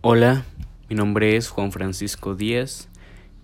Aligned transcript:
Hola, 0.00 0.44
mi 0.88 0.94
nombre 0.94 1.34
es 1.34 1.48
Juan 1.48 1.72
Francisco 1.72 2.36
Díaz 2.36 2.88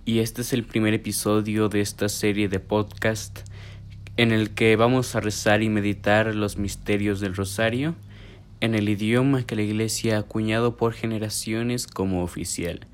y 0.04 0.20
este 0.20 0.42
es 0.42 0.52
el 0.52 0.62
primer 0.62 0.94
episodio 0.94 1.68
de 1.68 1.80
esta 1.80 2.08
serie 2.08 2.48
de 2.48 2.60
podcast 2.60 3.40
en 4.16 4.30
el 4.30 4.50
que 4.50 4.76
vamos 4.76 5.16
a 5.16 5.20
rezar 5.20 5.64
y 5.64 5.68
meditar 5.68 6.32
los 6.32 6.56
misterios 6.56 7.18
del 7.18 7.34
rosario 7.34 7.96
en 8.60 8.76
el 8.76 8.88
idioma 8.88 9.42
que 9.44 9.56
la 9.56 9.62
Iglesia 9.62 10.14
ha 10.14 10.20
acuñado 10.20 10.76
por 10.76 10.92
generaciones 10.92 11.88
como 11.88 12.22
oficial, 12.22 12.86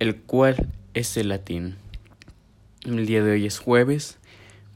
el 0.00 0.16
cual 0.16 0.68
es 0.92 1.16
el 1.16 1.30
latín. 1.30 1.76
El 2.84 3.06
día 3.06 3.24
de 3.24 3.30
hoy 3.30 3.46
es 3.46 3.58
jueves, 3.58 4.18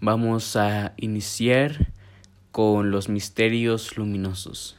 vamos 0.00 0.56
a 0.56 0.94
iniciar 0.96 1.92
con 2.50 2.92
los 2.92 3.10
misterios 3.10 3.98
luminosos. 3.98 4.78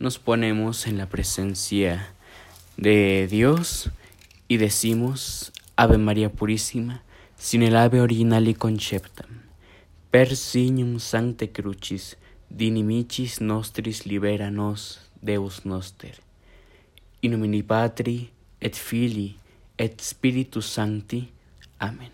Nos 0.00 0.18
ponemos 0.18 0.88
en 0.88 0.98
la 0.98 1.08
presencia 1.08 2.14
de 2.80 3.28
Dios 3.30 3.90
y 4.48 4.56
decimos 4.56 5.52
Ave 5.76 5.98
María 5.98 6.32
Purísima, 6.32 7.02
sin 7.36 7.62
el 7.62 7.76
ave 7.76 8.00
original 8.00 8.48
y 8.48 8.54
conceptam. 8.54 9.42
Per 10.10 10.34
signum 10.34 10.98
sancte 10.98 11.52
crucis, 11.52 12.16
dinimicis 12.48 13.42
nostris 13.42 14.06
libera 14.06 14.50
nos, 14.50 15.02
Deus 15.20 15.66
noster. 15.66 16.20
In 17.20 17.62
Patri, 17.64 18.30
et 18.62 18.74
Filii, 18.74 19.36
et 19.76 20.00
Spiritus 20.00 20.64
Sancti. 20.64 21.28
Amén. 21.78 22.12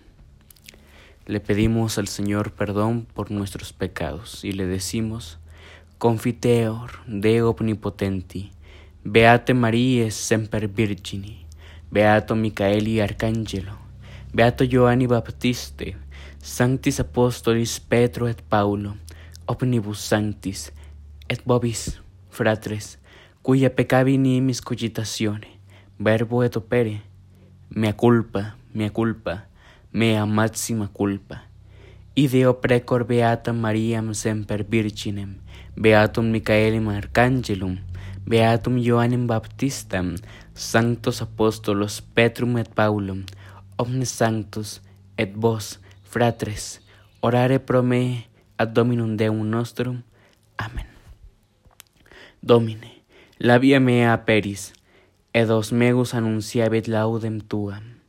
Le 1.27 1.39
pedimos 1.39 1.97
al 1.97 2.09
Señor 2.09 2.51
perdón 2.51 3.07
por 3.15 3.31
nuestros 3.31 3.73
pecados 3.73 4.43
y 4.43 4.51
le 4.51 4.67
decimos, 4.67 5.39
Confiteor, 5.99 6.91
Deo 7.07 7.51
omnipotenti, 7.51 8.51
Beate 9.09 9.55
Marie 9.55 10.11
semper 10.11 10.67
Virgini, 10.67 11.47
Beato 11.93 12.35
Micaeli 12.35 13.01
Arcangelo, 13.01 13.79
Beato 14.35 14.65
Joanni 14.65 15.07
Baptiste, 15.07 15.97
Sanctis 16.43 16.99
Apostolis 16.99 17.79
Petro 17.79 18.27
et 18.27 18.43
Paulo, 18.43 18.97
omnibus 19.47 20.01
sanctis, 20.01 20.73
et 21.29 21.41
vobis, 21.47 22.01
fratres, 22.31 22.99
cuya 23.43 23.71
peccavi 23.71 24.19
nimis 24.19 24.61
cogitatione, 24.61 25.61
verbo 26.01 26.43
et 26.43 26.57
opere, 26.57 27.01
mea 27.71 27.93
culpa, 27.93 28.57
mea 28.75 28.91
culpa, 28.91 29.47
mea 29.93 30.27
maxima 30.27 30.89
culpa. 30.89 31.45
Ideo 32.17 32.61
precor 32.61 33.07
beata 33.07 33.53
Mariam 33.53 34.15
semper 34.15 34.65
virginem, 34.65 35.37
beatum 35.77 36.33
Micaelem 36.33 36.89
arcangelum, 36.89 37.79
Beatum 38.27 38.77
Ioannem 38.79 39.29
Baptistam, 39.29 40.17
Sanctos 40.53 41.23
Apostolos 41.23 42.01
Petrum 42.03 42.59
et 42.59 42.67
Paulum, 42.75 43.23
omnes 43.79 44.11
sanctos 44.11 44.83
et 45.17 45.31
vos, 45.37 45.79
fratres, 46.03 46.81
orare 47.23 47.61
pro 47.61 47.85
me 47.85 48.27
ad 48.59 48.75
Dominum 48.75 49.17
Deum 49.17 49.47
nostrum. 49.47 50.03
Amen. 50.59 50.91
Domine, 52.43 53.07
labia 53.39 53.79
mea 53.79 54.13
aperis, 54.13 54.73
et 55.33 55.47
os 55.49 55.71
megus 55.71 56.13
annunciabit 56.13 56.89
laudem 56.89 57.39
tuam. 57.39 58.03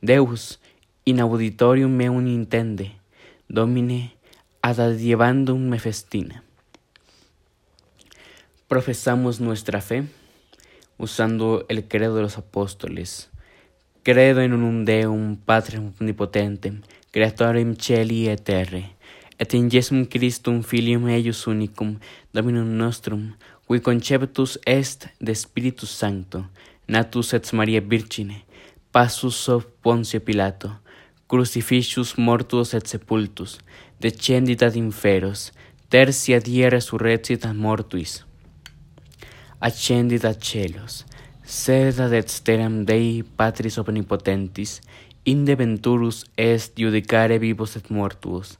Deus, 0.00 0.56
in 1.04 1.20
auditorium 1.20 1.92
meum 1.92 2.24
intende, 2.26 2.96
Domine, 3.46 4.14
ad 4.62 4.80
adievandum 4.80 5.68
me 5.68 5.76
festina 5.78 6.48
profesamos 8.70 9.40
nuestra 9.40 9.80
fe 9.80 10.04
usando 10.96 11.66
el 11.68 11.88
credo 11.88 12.14
de 12.14 12.22
los 12.22 12.38
apóstoles. 12.38 13.28
Credo 14.04 14.44
in 14.44 14.52
unum 14.52 14.84
Deum, 14.84 15.34
Patrem 15.34 15.92
omnipotentem, 15.98 16.80
Creatorem 17.10 17.74
celi 17.74 18.28
et 18.28 18.44
terre, 18.44 18.92
et 19.40 19.54
in 19.54 19.68
Jesum 19.68 20.06
Christum 20.06 20.62
Filium 20.62 21.08
eius 21.08 21.48
unicum, 21.48 21.98
Dominum 22.32 22.76
nostrum, 22.76 23.34
qui 23.66 23.80
conceptus 23.80 24.56
est 24.64 25.08
de 25.18 25.34
Spiritus 25.34 25.90
Sancto, 25.90 26.46
natus 26.86 27.34
et 27.34 27.52
Maria 27.52 27.80
Virgine, 27.80 28.44
passus 28.92 29.34
sub 29.34 29.64
Poncio 29.82 30.20
Pilato, 30.20 30.70
crucifixus 31.26 32.16
mortus 32.18 32.74
et 32.74 32.86
sepultus, 32.86 33.58
decendit 33.98 34.62
ad 34.62 34.76
inferos, 34.76 35.50
tertia 35.88 36.38
die 36.38 36.70
resurrecit 36.70 37.44
ad 37.44 37.56
mortuis, 37.56 38.29
accendida 39.60 40.32
celos, 40.34 41.04
sed 41.44 42.00
ad 42.00 42.12
exterem 42.12 42.84
Dei 42.84 43.22
Patris 43.22 43.76
Omnipotentis, 43.78 44.80
inde 45.24 45.54
venturus 45.54 46.24
est 46.36 46.78
judicare 46.80 47.38
vivos 47.38 47.76
et 47.76 47.90
mortuos, 47.90 48.58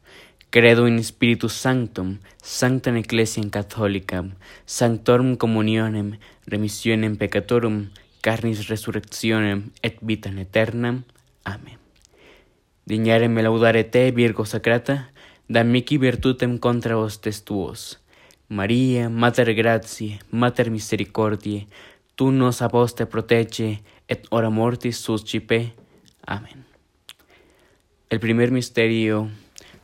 credo 0.51 0.87
in 0.87 1.03
Spiritus 1.03 1.55
Sanctum, 1.55 2.19
Sanctam 2.43 2.97
Ecclesiam 2.97 3.49
Catholicam, 3.49 4.35
Sanctorum 4.67 5.37
Communionem, 5.37 6.19
Remissionem 6.47 7.17
Peccatorum, 7.17 7.91
Carnis 8.21 8.69
Resurrectionem 8.69 9.71
et 9.83 9.97
Vitam 10.03 10.37
Aeternam. 10.39 11.05
Amen. 11.45 11.79
Dignare 12.85 13.29
me 13.29 13.43
laudare 13.43 13.85
te, 13.85 14.11
Virgo 14.11 14.45
Sacrata, 14.45 15.13
da 15.49 15.65
mihi 15.65 15.97
virtutem 15.97 16.59
contra 16.59 16.97
vos 16.97 17.21
testuos, 17.21 18.01
María, 18.51 19.09
Mater 19.09 19.55
Gratiae, 19.55 20.19
Mater 20.33 20.73
Misericordiae, 20.73 21.69
tu 22.17 22.33
nos 22.33 22.63
a 22.63 22.67
vos 22.67 22.97
te 22.97 23.07
protege, 23.07 23.81
et 24.09 24.27
ora 24.31 24.51
mortis 24.51 24.97
suscipe. 24.97 25.73
Amén. 26.27 26.67
El 28.09 28.19
primer 28.19 28.51
misterio 28.51 29.31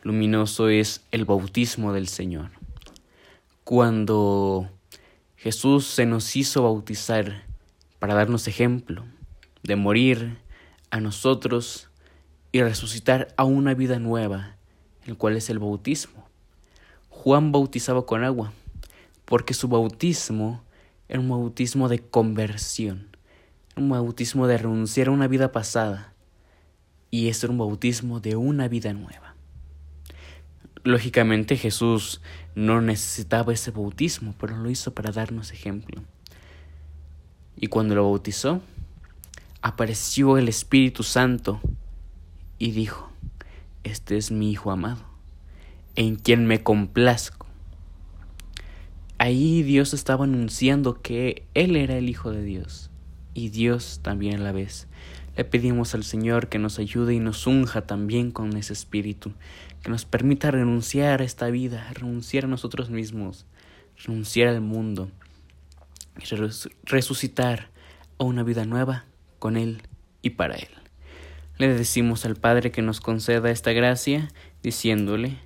luminoso 0.02 0.68
es 0.68 1.04
el 1.12 1.24
bautismo 1.24 1.92
del 1.92 2.08
Señor. 2.08 2.50
Cuando 3.62 4.68
Jesús 5.36 5.86
se 5.86 6.04
nos 6.04 6.34
hizo 6.34 6.64
bautizar 6.64 7.44
para 8.00 8.14
darnos 8.14 8.48
ejemplo 8.48 9.04
de 9.62 9.76
morir 9.76 10.38
a 10.90 10.98
nosotros 10.98 11.88
y 12.50 12.62
resucitar 12.62 13.28
a 13.36 13.44
una 13.44 13.74
vida 13.74 14.00
nueva, 14.00 14.56
el 15.04 15.16
cual 15.16 15.36
es 15.36 15.50
el 15.50 15.60
bautismo. 15.60 16.26
Juan 17.16 17.50
bautizaba 17.50 18.04
con 18.04 18.22
agua, 18.22 18.52
porque 19.24 19.54
su 19.54 19.68
bautismo 19.68 20.62
era 21.08 21.18
un 21.18 21.28
bautismo 21.28 21.88
de 21.88 21.98
conversión, 21.98 23.08
un 23.74 23.88
bautismo 23.88 24.46
de 24.46 24.58
renunciar 24.58 25.08
a 25.08 25.12
una 25.12 25.26
vida 25.26 25.50
pasada, 25.50 26.12
y 27.10 27.28
es 27.28 27.42
un 27.42 27.56
bautismo 27.58 28.20
de 28.20 28.36
una 28.36 28.68
vida 28.68 28.92
nueva. 28.92 29.34
Lógicamente 30.84 31.56
Jesús 31.56 32.20
no 32.54 32.80
necesitaba 32.80 33.52
ese 33.52 33.70
bautismo, 33.70 34.34
pero 34.38 34.56
lo 34.58 34.70
hizo 34.70 34.94
para 34.94 35.10
darnos 35.10 35.52
ejemplo. 35.52 36.02
Y 37.56 37.68
cuando 37.68 37.94
lo 37.94 38.04
bautizó, 38.04 38.60
apareció 39.62 40.36
el 40.36 40.48
Espíritu 40.48 41.02
Santo 41.02 41.60
y 42.58 42.70
dijo, 42.72 43.10
Este 43.82 44.16
es 44.16 44.30
mi 44.30 44.50
Hijo 44.50 44.70
amado 44.70 45.15
en 45.96 46.16
quien 46.16 46.46
me 46.46 46.62
complazco. 46.62 47.46
Ahí 49.18 49.62
Dios 49.62 49.94
estaba 49.94 50.24
anunciando 50.24 51.00
que 51.00 51.46
Él 51.54 51.74
era 51.74 51.96
el 51.96 52.08
Hijo 52.08 52.30
de 52.30 52.42
Dios 52.42 52.90
y 53.32 53.48
Dios 53.48 54.00
también 54.02 54.40
a 54.40 54.44
la 54.44 54.52
vez. 54.52 54.88
Le 55.36 55.44
pedimos 55.44 55.94
al 55.94 56.04
Señor 56.04 56.48
que 56.48 56.58
nos 56.58 56.78
ayude 56.78 57.14
y 57.14 57.18
nos 57.18 57.46
unja 57.46 57.82
también 57.82 58.30
con 58.30 58.56
ese 58.56 58.72
espíritu, 58.72 59.32
que 59.82 59.90
nos 59.90 60.04
permita 60.04 60.50
renunciar 60.50 61.20
a 61.20 61.24
esta 61.24 61.48
vida, 61.48 61.92
renunciar 61.92 62.44
a 62.44 62.48
nosotros 62.48 62.90
mismos, 62.90 63.46
renunciar 64.04 64.48
al 64.48 64.60
mundo 64.60 65.10
y 66.18 66.24
resucitar 66.84 67.70
a 68.18 68.24
una 68.24 68.42
vida 68.42 68.64
nueva 68.64 69.04
con 69.38 69.56
Él 69.56 69.82
y 70.22 70.30
para 70.30 70.56
Él. 70.56 70.68
Le 71.58 71.68
decimos 71.68 72.26
al 72.26 72.36
Padre 72.36 72.70
que 72.70 72.82
nos 72.82 73.00
conceda 73.00 73.50
esta 73.50 73.72
gracia, 73.72 74.28
diciéndole, 74.62 75.38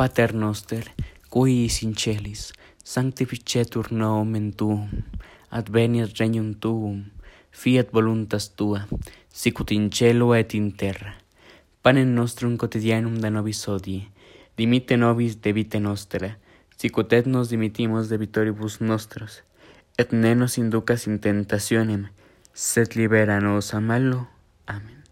Pater 0.00 0.32
noster, 0.32 0.94
qui 1.28 1.68
in 1.82 1.94
celis, 1.94 2.54
sanctificetur 2.82 3.92
nomen 3.92 4.50
tuum, 4.50 4.88
adveniat 5.50 6.16
regnum 6.16 6.54
tuum, 6.54 7.10
fiat 7.50 7.92
voluntas 7.92 8.48
tua, 8.56 8.88
sicut 9.28 9.72
in 9.72 9.90
cielo 9.90 10.34
et 10.34 10.54
in 10.54 10.72
terra. 10.72 11.16
Panem 11.82 12.14
nostrum 12.14 12.56
quotidianum 12.56 13.20
da 13.20 13.28
nobis 13.28 13.68
hodie, 13.68 14.08
dimite 14.56 14.96
nobis 14.96 15.42
debite 15.42 15.80
nostra, 15.80 16.38
sicut 16.78 17.12
et 17.12 17.26
nos 17.26 17.50
dimitimos 17.50 18.08
debitoribus 18.08 18.80
nostros, 18.80 19.42
et 19.98 20.14
ne 20.14 20.34
nos 20.34 20.56
inducas 20.56 21.06
in 21.06 21.18
tentationem, 21.20 22.08
sed 22.54 22.96
libera 22.96 23.38
nos 23.38 23.74
a 23.74 23.80
malo. 23.80 24.28
Amén. 24.64 25.04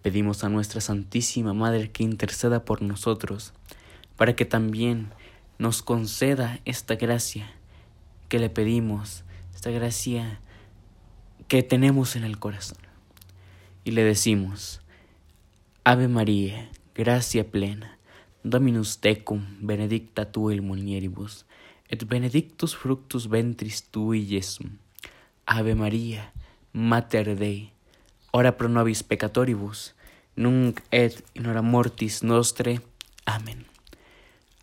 Pedimos 0.00 0.44
a 0.44 0.48
nuestra 0.48 0.80
Santísima 0.80 1.54
Madre 1.54 1.90
que 1.90 2.04
interceda 2.04 2.64
por 2.64 2.82
nosotros, 2.82 3.52
para 4.20 4.36
que 4.36 4.44
también 4.44 5.14
nos 5.58 5.80
conceda 5.80 6.60
esta 6.66 6.96
gracia 6.96 7.50
que 8.28 8.38
le 8.38 8.50
pedimos, 8.50 9.24
esta 9.54 9.70
gracia 9.70 10.42
que 11.48 11.62
tenemos 11.62 12.16
en 12.16 12.24
el 12.24 12.38
corazón. 12.38 12.76
Y 13.82 13.92
le 13.92 14.04
decimos, 14.04 14.82
Ave 15.84 16.06
María, 16.06 16.68
gracia 16.94 17.50
plena, 17.50 17.96
Dominus 18.42 18.98
tecum, 18.98 19.56
benedicta 19.62 20.30
tu 20.30 20.50
il 20.50 20.60
mulieribus, 20.60 21.46
et 21.88 22.06
benedictus 22.06 22.76
fructus 22.76 23.26
ventris 23.26 23.84
tui, 23.84 24.26
Jesum. 24.26 24.76
Ave 25.46 25.74
María, 25.74 26.34
Mater 26.74 27.38
Dei, 27.38 27.72
ora 28.32 28.58
pro 28.58 28.68
nobis 28.68 29.02
peccatoribus, 29.02 29.94
nunc 30.36 30.82
et 30.90 31.24
in 31.32 31.46
hora 31.46 31.62
mortis 31.62 32.22
nostre. 32.22 32.82
Amen. 33.24 33.69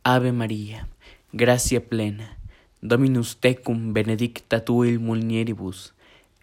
Ave 0.09 0.31
María, 0.31 0.88
gracia 1.33 1.81
plena, 1.89 2.38
Dominus 2.81 3.42
tecum 3.42 3.92
benedicta 3.92 4.63
tu 4.63 4.86
il 4.86 5.01
mulieribus, 5.01 5.92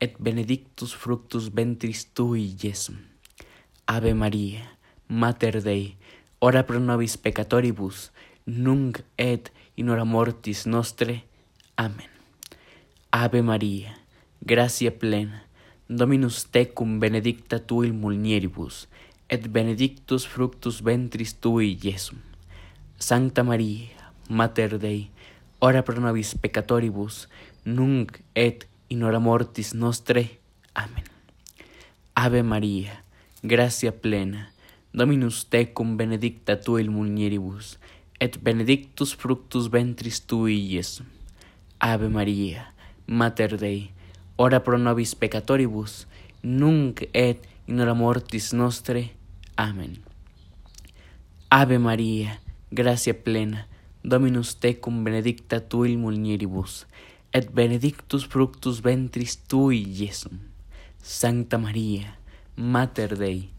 et 0.00 0.18
benedictus 0.18 0.92
fructus 0.92 1.48
ventris 1.48 2.12
tui, 2.12 2.54
Jesum. 2.60 2.98
Ave 3.86 4.12
María, 4.12 4.76
Mater 5.08 5.62
Dei, 5.62 5.96
ora 6.40 6.66
pro 6.66 6.78
nobis 6.78 7.16
peccatoribus, 7.16 8.12
nunc 8.44 9.00
et 9.16 9.50
in 9.76 9.88
hora 9.88 10.04
mortis 10.04 10.66
nostre. 10.66 11.24
Amen. 11.76 12.12
Ave 13.12 13.40
María, 13.40 13.96
gracia 14.42 14.92
plena, 14.92 15.48
Dominus 15.88 16.50
tecum 16.52 17.00
benedicta 17.00 17.64
tu 17.64 17.82
il 17.82 17.94
mulieribus, 17.94 18.88
et 19.30 19.48
benedictus 19.48 20.26
fructus 20.26 20.82
ventris 20.82 21.40
tui, 21.40 21.78
Jesum. 21.80 22.33
Sancta 23.04 23.42
María, 23.42 23.90
Mater 24.30 24.78
Dei, 24.78 25.10
ora 25.58 25.82
pro 25.84 26.00
nobis 26.00 26.34
peccatoribus, 26.40 27.28
nunc 27.66 28.22
et 28.34 28.64
in 28.88 29.02
hora 29.02 29.20
mortis 29.20 29.74
nostre. 29.74 30.40
Amen. 30.72 31.04
Ave 32.14 32.42
María, 32.42 33.04
gracia 33.42 33.92
plena, 33.92 34.54
Dominus 34.94 35.44
tecum 35.50 35.98
benedicta 35.98 36.56
tu 36.58 36.78
il 36.78 36.88
mulieribus, 36.88 37.78
et 38.18 38.40
benedictus 38.40 39.14
fructus 39.14 39.68
ventris 39.68 40.24
tui, 40.24 40.70
Jesum. 40.70 41.04
Ave 41.80 42.08
María, 42.08 42.72
Mater 43.06 43.58
Dei, 43.58 43.90
ora 44.36 44.64
pro 44.64 44.78
nobis 44.78 45.14
peccatoribus, 45.14 46.06
nunc 46.40 47.04
et 47.12 47.44
in 47.66 47.80
hora 47.80 47.92
mortis 47.92 48.54
nostre. 48.54 49.12
Amen. 49.58 50.00
Ave 51.50 51.78
María, 51.78 52.40
gracia 52.74 53.14
plena, 53.14 53.68
Dominus 54.02 54.56
tecum 54.58 55.04
benedicta 55.04 55.60
tu 55.60 55.84
il 55.84 55.96
et 57.32 57.50
benedictus 57.50 58.26
fructus 58.26 58.80
ventris 58.82 59.36
tui, 59.46 59.84
Jesum. 59.84 60.38
Sancta 61.02 61.58
María, 61.58 62.18
Mater 62.56 63.16
Dei, 63.16 63.50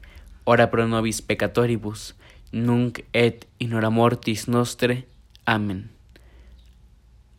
ora 0.45 0.67
pro 0.67 0.85
nobis 0.87 1.21
peccatoribus, 1.21 2.15
nunc 2.51 3.03
et 3.13 3.47
in 3.59 3.73
hora 3.73 3.89
mortis 3.89 4.47
nostre. 4.47 5.07
Amen. 5.45 5.89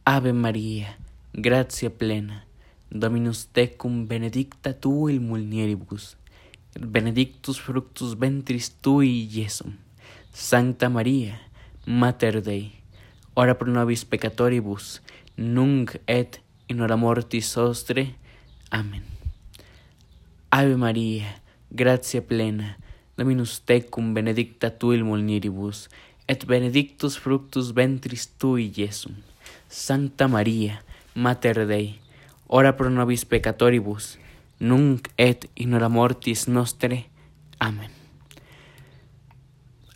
Ave 0.04 0.32
María, 0.32 0.98
gracia 1.32 1.90
plena, 1.90 2.44
Dominus 2.90 3.48
tecum 3.52 4.06
benedicta 4.06 4.72
tu 4.72 5.08
il 5.08 5.20
et 6.76 6.84
benedictus 6.84 7.58
fructus 7.58 8.14
ventris 8.14 8.70
tui, 8.80 9.28
Jesum. 9.30 9.76
Sancta 10.32 10.90
María, 10.90 11.40
Mater 11.86 12.42
Dei, 12.42 12.72
ora 13.34 13.54
pro 13.54 13.70
nobis 13.70 14.04
peccatoribus, 14.04 15.02
nunc 15.36 16.00
et 16.06 16.40
in 16.66 16.80
hora 16.80 16.96
mortis 16.96 17.56
nostre. 17.56 18.16
Amen. 18.70 19.04
Ave 20.50 20.76
María, 20.76 21.40
gracia 21.70 22.26
plena, 22.26 22.76
Dominus 23.16 23.60
tecum 23.64 24.14
benedicta 24.14 24.70
tu 24.70 24.92
il 24.92 25.04
mulieribus, 25.04 25.88
et 26.26 26.44
benedictus 26.44 27.16
fructus 27.18 27.72
ventris 27.72 28.26
tui, 28.36 28.72
Jesum. 28.74 29.14
Sancta 29.68 30.26
María, 30.26 30.82
Mater 31.14 31.66
Dei, 31.66 32.00
ora 32.48 32.74
pro 32.76 32.90
nobis 32.90 33.24
peccatoribus, 33.24 34.18
nunc 34.58 35.08
et 35.16 35.48
in 35.54 35.74
hora 35.74 35.88
mortis 35.88 36.48
nostre. 36.48 37.06
Amen. 37.60 37.90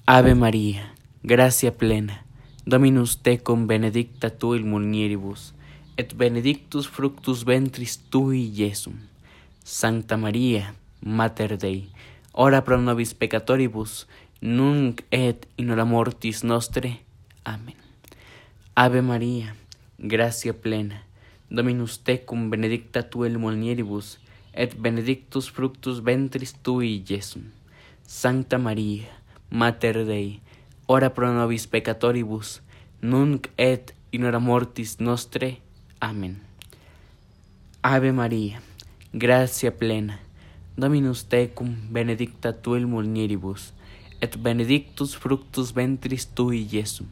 Ave 0.07 0.35
María, 0.35 0.95
gracia 1.23 1.77
plena, 1.77 2.25
Dominus 2.65 3.19
tecum 3.23 3.67
benedicta 3.67 4.31
tu 4.31 4.55
il 4.55 4.65
mulieribus, 4.65 5.53
et 5.97 6.15
benedictus 6.17 6.89
fructus 6.89 7.45
ventris 7.45 7.99
tui, 8.11 8.53
Jesum. 8.55 8.95
Sancta 9.63 10.17
María, 10.17 10.75
Mater 11.01 11.59
Dei, 11.59 11.91
ora 12.33 12.63
pro 12.63 12.81
nobis 12.81 13.13
peccatoribus, 13.15 14.07
nunc 14.41 15.03
et 15.11 15.47
in 15.57 15.71
hora 15.71 15.85
mortis 15.85 16.43
nostre. 16.43 17.01
Amen. 17.45 17.77
Ave 18.75 19.03
María, 19.03 19.55
gracia 19.99 20.55
plena, 20.55 21.05
Dominus 21.51 21.99
tecum 21.99 22.49
benedicta 22.49 23.03
tu 23.11 23.25
il 23.25 23.39
mulieribus, 23.39 24.19
et 24.55 24.75
benedictus 24.77 25.51
fructus 25.51 26.01
ventris 26.01 26.55
tui, 26.63 27.03
Jesum. 27.05 27.51
Sancta 28.07 28.59
María, 28.59 29.09
Mater 29.51 30.07
Dei, 30.07 30.41
ora 30.91 31.15
pro 31.15 31.31
nobis 31.31 31.69
peccatoribus, 31.71 32.63
nunc 33.01 33.47
et 33.57 33.95
in 34.11 34.25
hora 34.25 34.41
mortis 34.41 34.99
nostre. 34.99 35.61
Amen. 36.01 36.41
Ave 37.81 38.11
María, 38.11 38.61
gracia 39.13 39.71
plena, 39.71 40.19
Dominus 40.77 41.29
tecum 41.29 41.77
benedicta 41.93 42.53
tu 42.53 42.75
il 42.75 42.89
mulieribus, 42.89 43.73
et 44.21 44.35
benedictus 44.43 45.15
fructus 45.15 45.71
ventris 45.73 46.27
tui, 46.27 46.67
Jesum. 46.67 47.07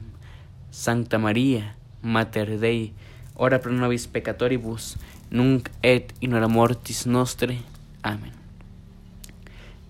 Sancta 0.72 1.19
María, 1.19 1.76
Mater 2.02 2.58
Dei, 2.58 2.92
ora 3.36 3.60
pro 3.60 3.70
nobis 3.70 4.08
peccatoribus, 4.08 4.96
nunc 5.30 5.70
et 5.82 6.12
in 6.20 6.34
hora 6.34 6.48
mortis 6.48 7.06
nostre. 7.06 7.62
Amen. 8.02 8.34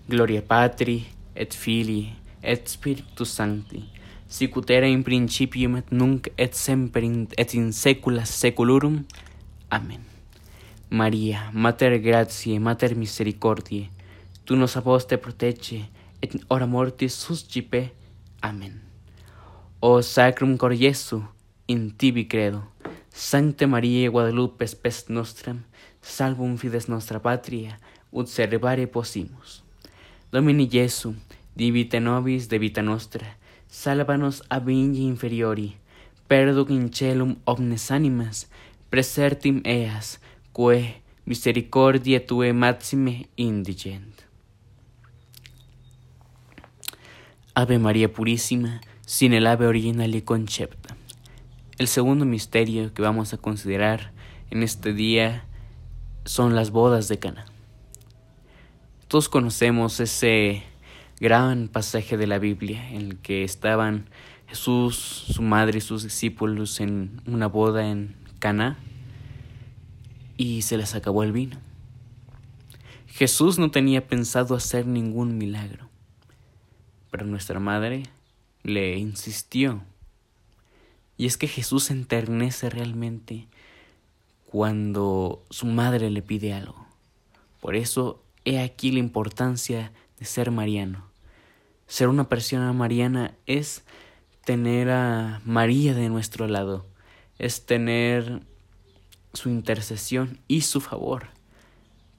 Gloria 0.07 0.43
Patri, 0.43 1.07
et 1.33 1.55
Filii, 1.55 2.13
et 2.41 2.67
Spiritus 2.67 3.29
Sancti, 3.35 3.83
sic 4.27 4.55
ut 4.57 4.69
era 4.69 4.87
in 4.87 5.03
principium 5.03 5.75
et 5.79 5.91
nunc 5.91 6.29
et 6.37 6.53
semper 6.53 7.03
in, 7.03 7.27
et 7.37 7.53
in 7.53 7.71
saecula 7.71 8.25
saeculorum. 8.25 9.03
Amen. 9.69 10.05
Maria, 10.89 11.51
Mater 11.53 11.99
Gratiae, 11.99 12.59
Mater 12.59 12.95
Misericordiae, 12.95 13.89
tu 14.45 14.55
nos 14.55 14.75
aposte 14.77 15.17
protege 15.17 15.83
et 16.21 16.33
in 16.33 16.41
hora 16.49 16.65
mortis 16.65 17.13
suscipe. 17.13 17.91
Amen. 18.41 18.81
O 19.81 20.01
Sacrum 20.01 20.57
Cor 20.57 20.73
Jesu, 20.73 21.21
in 21.67 21.91
tibi 21.91 22.25
credo. 22.25 22.63
Sancte 23.11 23.65
Maria 23.67 24.09
Guadalupe 24.09 24.65
spes 24.67 25.05
nostram, 25.09 25.63
salvum 26.01 26.57
fides 26.57 26.87
nostra 26.87 27.19
patria, 27.19 27.77
ut 28.11 28.27
servare 28.27 28.87
possimus. 28.87 29.63
Domini 30.31 30.67
Jesu, 30.67 31.13
divite 31.59 31.99
nobis 31.99 32.47
de 32.47 32.57
vita 32.57 32.81
nostra, 32.81 33.35
salvanos 33.67 34.43
ab 34.47 34.69
ingi 34.69 35.03
inferiori, 35.03 35.75
perduc 36.29 36.69
in 36.71 36.87
celum 36.87 37.35
omnes 37.43 37.91
animas, 37.91 38.47
presertim 38.89 39.59
eas, 39.65 40.21
quae 40.53 41.03
misericordia 41.25 42.25
tue 42.25 42.53
maxime 42.53 43.27
indigent. 43.35 44.23
Ave 47.53 47.77
María 47.77 48.07
Purísima, 48.07 48.79
sin 49.05 49.33
el 49.33 49.45
ave 49.45 49.67
original 49.67 50.15
y 50.15 50.21
concepta. 50.21 50.95
El 51.77 51.89
segundo 51.89 52.23
misterio 52.23 52.93
que 52.93 53.01
vamos 53.01 53.33
a 53.33 53.37
considerar 53.37 54.13
en 54.49 54.63
este 54.63 54.93
día 54.93 55.43
son 56.23 56.55
las 56.55 56.71
bodas 56.71 57.09
de 57.09 57.19
Cana. 57.19 57.45
Todos 59.09 59.27
conocemos 59.27 59.99
ese 59.99 60.68
gran 61.19 61.67
pasaje 61.67 62.17
de 62.17 62.27
la 62.27 62.39
Biblia 62.39 62.89
en 62.91 63.01
el 63.01 63.17
que 63.17 63.43
estaban 63.43 64.05
Jesús, 64.47 64.95
su 64.95 65.41
madre 65.41 65.77
y 65.77 65.81
sus 65.81 66.03
discípulos 66.03 66.79
en 66.79 67.21
una 67.25 67.47
boda 67.47 67.87
en 67.87 68.15
Cana 68.39 68.77
y 70.37 70.61
se 70.61 70.77
les 70.77 70.95
acabó 70.95 71.23
el 71.23 71.33
vino. 71.33 71.57
Jesús 73.07 73.59
no 73.59 73.69
tenía 73.69 74.07
pensado 74.07 74.55
hacer 74.55 74.87
ningún 74.87 75.37
milagro, 75.37 75.89
pero 77.11 77.25
nuestra 77.25 77.59
madre 77.59 78.03
le 78.63 78.97
insistió. 78.97 79.83
Y 81.17 81.25
es 81.25 81.35
que 81.35 81.47
Jesús 81.47 81.85
se 81.85 81.93
enternece 81.93 82.69
realmente 82.69 83.47
cuando 84.45 85.43
su 85.49 85.65
madre 85.65 86.09
le 86.09 86.21
pide 86.21 86.53
algo. 86.53 86.87
Por 87.59 87.75
eso 87.75 88.23
he 88.45 88.61
aquí 88.61 88.91
la 88.91 88.99
importancia 88.99 89.91
de 90.17 90.25
ser 90.25 90.51
mariano. 90.51 91.08
Ser 91.89 92.07
una 92.07 92.29
persona 92.29 92.71
mariana 92.71 93.33
es 93.47 93.81
tener 94.45 94.91
a 94.91 95.41
María 95.43 95.95
de 95.95 96.07
nuestro 96.07 96.47
lado, 96.47 96.85
es 97.39 97.65
tener 97.65 98.43
su 99.33 99.49
intercesión 99.49 100.39
y 100.47 100.61
su 100.61 100.81
favor. 100.81 101.29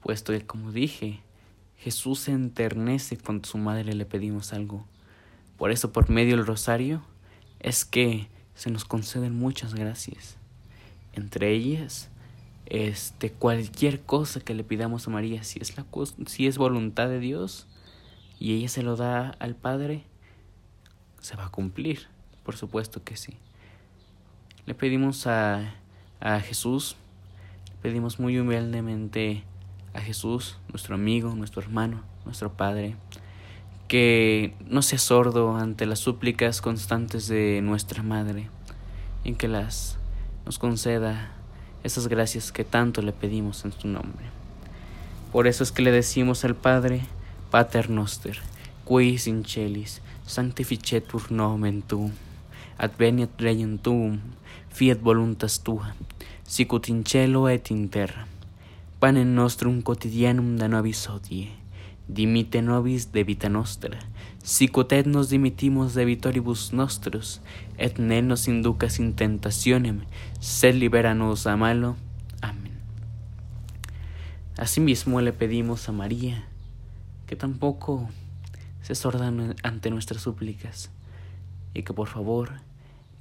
puesto 0.01 0.33
que, 0.33 0.45
como 0.45 0.73
dije, 0.73 1.21
Jesús 1.77 2.19
se 2.19 2.33
enternece 2.33 3.17
cuando 3.17 3.47
su 3.47 3.57
madre 3.57 3.93
le 3.93 4.05
pedimos 4.05 4.51
algo. 4.51 4.85
Por 5.57 5.71
eso, 5.71 5.93
por 5.93 6.09
medio 6.09 6.35
del 6.35 6.45
rosario, 6.45 7.01
es 7.61 7.85
que 7.85 8.27
se 8.55 8.71
nos 8.71 8.83
conceden 8.83 9.33
muchas 9.33 9.73
gracias. 9.73 10.35
Entre 11.13 11.53
ellas, 11.53 12.09
este, 12.65 13.31
cualquier 13.31 14.01
cosa 14.01 14.41
que 14.41 14.53
le 14.53 14.65
pidamos 14.65 15.07
a 15.07 15.11
María, 15.11 15.45
si 15.45 15.59
es, 15.59 15.77
la, 15.77 15.85
si 16.25 16.47
es 16.47 16.57
voluntad 16.57 17.07
de 17.07 17.21
Dios 17.21 17.67
y 18.41 18.55
ella 18.55 18.69
se 18.69 18.81
lo 18.81 18.95
da 18.95 19.35
al 19.37 19.53
Padre, 19.53 20.03
se 21.19 21.35
va 21.35 21.45
a 21.45 21.49
cumplir. 21.49 22.07
Por 22.43 22.55
supuesto 22.55 23.03
que 23.03 23.15
sí. 23.15 23.37
Le 24.65 24.73
pedimos 24.73 25.27
a, 25.27 25.75
a 26.19 26.39
Jesús, 26.39 26.95
le 27.67 27.75
pedimos 27.83 28.19
muy 28.19 28.39
humildemente 28.39 29.43
a 29.93 30.01
Jesús, 30.01 30.57
nuestro 30.69 30.95
amigo, 30.95 31.35
nuestro 31.35 31.61
hermano, 31.61 32.01
nuestro 32.25 32.51
Padre, 32.51 32.95
que 33.87 34.55
no 34.65 34.81
sea 34.81 34.97
sordo 34.97 35.55
ante 35.55 35.85
las 35.85 35.99
súplicas 35.99 36.61
constantes 36.61 37.27
de 37.27 37.61
nuestra 37.61 38.01
Madre, 38.01 38.49
en 39.23 39.35
que 39.35 39.49
las 39.49 39.99
nos 40.47 40.57
conceda 40.57 41.31
esas 41.83 42.07
gracias 42.07 42.51
que 42.51 42.63
tanto 42.63 43.03
le 43.03 43.13
pedimos 43.13 43.65
en 43.65 43.71
su 43.71 43.87
nombre. 43.87 44.25
Por 45.31 45.45
eso 45.45 45.63
es 45.63 45.71
que 45.71 45.83
le 45.83 45.91
decimos 45.91 46.43
al 46.43 46.55
Padre, 46.55 47.03
Pater 47.51 47.89
Noster, 47.89 48.39
qui 48.85 49.19
in 49.27 49.43
celis, 49.43 50.01
sanctificetur 50.25 51.31
nomen 51.31 51.81
tuum, 51.81 52.11
adveniat 52.77 53.29
regnum 53.39 53.77
tuum, 53.77 54.21
fiat 54.69 55.01
voluntas 55.01 55.59
tua, 55.59 55.93
sicut 56.47 56.87
in 56.87 57.03
cielo 57.03 57.49
et 57.49 57.69
in 57.69 57.89
terra. 57.89 58.25
Panem 58.99 59.35
nostrum 59.35 59.81
quotidianum 59.81 60.55
da 60.55 60.69
nobis 60.69 61.09
hodie, 61.09 61.49
dimite 62.07 62.61
nobis 62.61 63.11
debita 63.11 63.49
nostra, 63.49 63.99
sicut 64.43 64.93
et 64.93 65.05
nos 65.05 65.27
dimitimos 65.27 65.93
debitoribus 65.93 66.71
nostros, 66.71 67.41
et 67.77 67.99
ne 67.99 68.21
nos 68.21 68.47
inducas 68.47 68.97
in 68.99 69.11
tentationem, 69.13 70.05
sed 70.39 70.75
liberanos 70.75 71.47
a 71.47 71.57
malo. 71.57 71.97
Amén. 72.41 72.79
Asimismo 74.57 75.19
le 75.19 75.33
pedimos 75.33 75.89
a 75.89 75.91
María, 75.91 76.47
que 77.31 77.37
tampoco 77.37 78.09
se 78.81 78.93
sorda 78.93 79.31
ante 79.63 79.89
nuestras 79.89 80.21
súplicas, 80.21 80.89
y 81.73 81.83
que 81.83 81.93
por 81.93 82.09
favor 82.09 82.51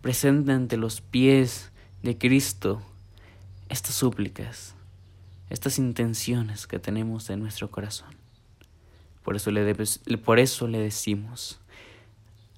presente 0.00 0.50
ante 0.50 0.76
los 0.76 1.00
pies 1.00 1.70
de 2.02 2.18
Cristo 2.18 2.82
estas 3.68 3.94
súplicas, 3.94 4.74
estas 5.48 5.78
intenciones 5.78 6.66
que 6.66 6.80
tenemos 6.80 7.30
en 7.30 7.38
nuestro 7.38 7.70
corazón. 7.70 8.08
Por 9.22 9.36
eso 9.36 9.52
le, 9.52 9.76
por 10.16 10.40
eso 10.40 10.66
le 10.66 10.80
decimos, 10.80 11.60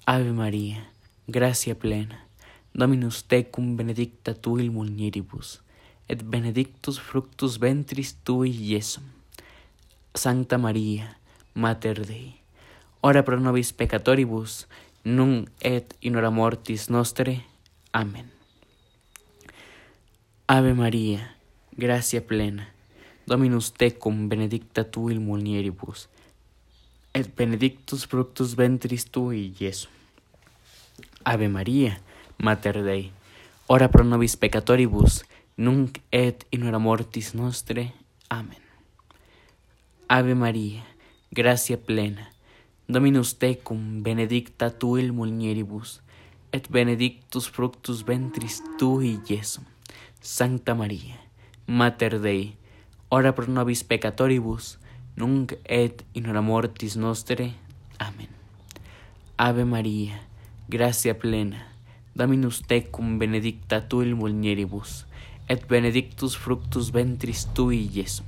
Ave 0.07 0.31
María, 0.31 0.89
gracia 1.27 1.77
plena, 1.77 2.25
Dominus 2.73 3.25
tecum 3.25 3.77
benedicta 3.77 4.33
tu 4.33 4.57
il 4.57 4.71
mulieribus, 4.71 5.61
et 6.07 6.23
benedictus 6.25 6.99
fructus 6.99 7.59
ventris 7.59 8.15
tui, 8.23 8.49
Iesum. 8.49 9.03
Santa 10.15 10.57
María, 10.57 11.19
Mater 11.53 12.05
Dei, 12.05 12.41
ora 13.01 13.23
pro 13.23 13.39
nobis 13.39 13.73
peccatoribus, 13.73 14.67
nunc 15.03 15.49
et 15.61 15.93
in 16.01 16.15
hora 16.15 16.31
mortis 16.31 16.89
nostre. 16.89 17.45
Amén. 17.91 18.31
Ave 20.47 20.73
María, 20.73 21.35
gracia 21.71 22.25
plena, 22.25 22.73
Dominus 23.25 23.71
tecum 23.73 24.29
benedicta 24.29 24.83
tu 24.83 25.09
il 25.09 25.19
mulieribus, 25.19 26.09
et 27.13 27.35
benedictus 27.35 28.07
fructus 28.07 28.55
ventris 28.55 29.05
tui, 29.05 29.53
Iesu. 29.59 29.89
Ave 31.23 31.47
María, 31.49 32.01
Mater 32.37 32.83
Dei, 32.83 33.11
ora 33.67 33.89
pro 33.89 34.03
nobis 34.03 34.35
peccatoribus, 34.37 35.23
nunc 35.55 36.01
et 36.11 36.47
in 36.51 36.65
mortis 36.81 37.35
nostre. 37.35 37.93
Amén. 38.29 38.61
Ave 40.07 40.35
María, 40.35 40.83
gracia 41.33 41.77
plena, 41.77 42.29
Dominus 42.87 43.39
tecum 43.39 44.03
benedicta 44.03 44.69
tu 44.69 44.97
il 44.97 45.13
mulieribus, 45.13 46.03
et 46.51 46.69
benedictus 46.69 47.49
fructus 47.49 48.03
ventris 48.05 48.61
tui, 48.77 49.19
Iesu. 49.27 49.61
Sancta 50.21 50.75
María, 50.75 51.17
Mater 51.65 52.19
Dei, 52.19 52.55
ora 53.09 53.33
pro 53.33 53.47
nobis 53.47 53.83
peccatoribus, 53.83 54.77
nunc 55.15 55.57
et 55.65 56.05
in 56.13 56.29
hora 56.29 56.41
mortis 56.41 56.97
nostre. 56.97 57.55
Amén. 57.97 58.29
Ave 59.35 59.65
María, 59.65 60.21
gracia 60.67 61.17
plena, 61.17 61.65
Dominus 62.13 62.61
tecum 62.61 63.17
benedicta 63.17 63.87
tu 63.89 64.03
il 64.03 64.13
mulieribus, 64.13 65.07
et 65.49 65.65
benedictus 65.67 66.37
fructus 66.37 66.91
ventris 66.91 67.47
tui, 67.55 67.89
Iesu. 67.89 68.21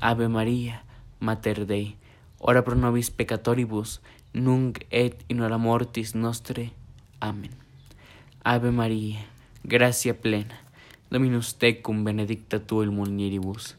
Ave 0.00 0.28
María, 0.28 0.84
Mater 1.18 1.66
Dei, 1.66 1.98
ora 2.40 2.64
pro 2.64 2.74
nobis 2.74 3.10
peccatoribus, 3.10 4.00
nunc 4.32 4.84
et 4.90 5.24
in 5.28 5.40
hora 5.40 5.58
mortis 5.58 6.14
nostre. 6.14 6.72
Amén. 7.20 7.52
Ave 8.42 8.70
María, 8.72 9.20
gracia 9.62 10.18
plena, 10.18 10.56
Dominus 11.10 11.58
tecum 11.58 12.04
benedicta 12.04 12.60
tu 12.60 12.82
il 12.82 12.90
mulieribus, 12.90 13.76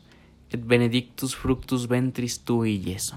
et 0.51 0.59
benedictus 0.59 1.33
fructus 1.33 1.87
ventris 1.87 2.43
tui, 2.43 2.75
Iesu. 2.75 3.15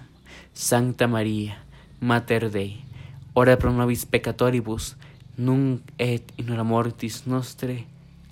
Sancta 0.53 1.09
María, 1.09 1.65
Mater 2.01 2.49
Dei, 2.51 2.85
ora 3.35 3.57
pro 3.57 3.73
nobis 3.73 4.07
peccatoribus, 4.07 4.97
nunc 5.37 5.83
et 5.99 6.33
in 6.37 6.51
hora 6.51 6.63
mortis 6.63 7.27
nostre. 7.27 7.87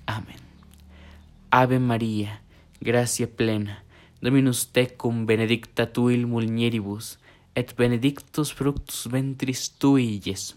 Amén. 0.05 0.39
Ave 1.51 1.79
María, 1.79 2.41
gracia 2.79 3.27
plena, 3.27 3.82
Dominus 4.23 4.71
tecum 4.71 5.25
benedicta 5.25 5.91
tu 5.91 6.07
il 6.07 6.27
mulieribus, 6.27 7.19
et 7.55 7.75
benedictus 7.75 8.53
fructus 8.53 9.09
ventris 9.11 9.75
tui, 9.77 10.21
Iesu. 10.23 10.55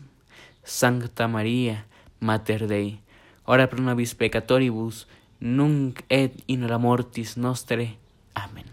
Sancta 0.63 1.27
María, 1.27 1.85
Mater 2.21 2.69
Dei, 2.69 3.01
ora 3.45 3.67
pro 3.67 3.83
nobis 3.83 4.15
peccatoribus, 4.15 5.09
nunc 5.41 6.05
et 6.09 6.45
in 6.47 6.63
hora 6.63 6.79
mortis 6.79 7.37
nostre. 7.37 7.99
Amén. 8.35 8.71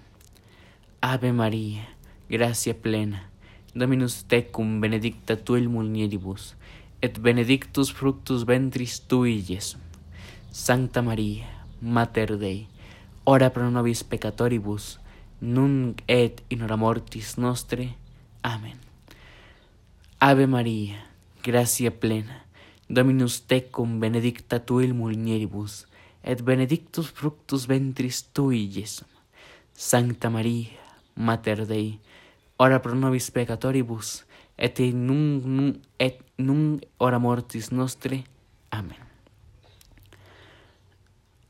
Ave 1.02 1.34
María, 1.34 1.90
gracia 2.30 2.78
plena, 2.78 3.32
Dominus 3.74 4.26
tecum 4.30 4.80
benedicta 4.80 5.42
tu 5.42 5.56
il 5.56 5.70
mulieribus, 5.70 6.54
et 7.02 7.18
benedictus 7.18 7.92
fructus 7.92 8.46
ventris 8.46 9.02
tui, 9.08 9.42
Iesu. 9.42 9.80
Sancta 10.52 11.02
María, 11.02 11.50
Mater 11.82 12.38
Dei, 12.38 12.68
ora 13.24 13.51
pro 13.51 13.70
nobis 13.72 14.03
peccatoribus, 14.03 15.00
nunc 15.39 16.03
et 16.08 16.44
in 16.50 16.62
hora 16.62 16.77
mortis 16.77 17.38
nostre. 17.38 17.96
Amén. 18.42 18.80
Ave 20.20 20.48
María, 20.48 21.06
gracia 21.44 21.92
plena, 22.00 22.44
Dominus 22.89 23.48
tecum 23.48 24.00
benedicta 24.00 24.60
tu 24.65 24.80
il 24.80 24.94
mulieribus, 24.94 25.88
et 26.22 26.44
benedictus 26.44 27.12
fructus 27.12 27.68
ventris 27.68 28.30
tui, 28.34 28.68
Iesu. 28.68 29.06
Sancta 29.74 30.30
María, 30.30 30.70
Mater 31.15 31.65
Dei, 31.65 32.00
ora 32.58 32.82
pro 32.82 32.96
nobis 32.96 33.32
peccatoribus, 33.32 34.25
et 34.58 34.80
nunc, 34.80 35.46
nunc, 35.46 35.82
et 35.98 36.20
nunc 36.38 36.84
hora 36.98 37.20
mortis 37.20 37.72
nostre. 37.72 38.24
Amén. 38.70 39.00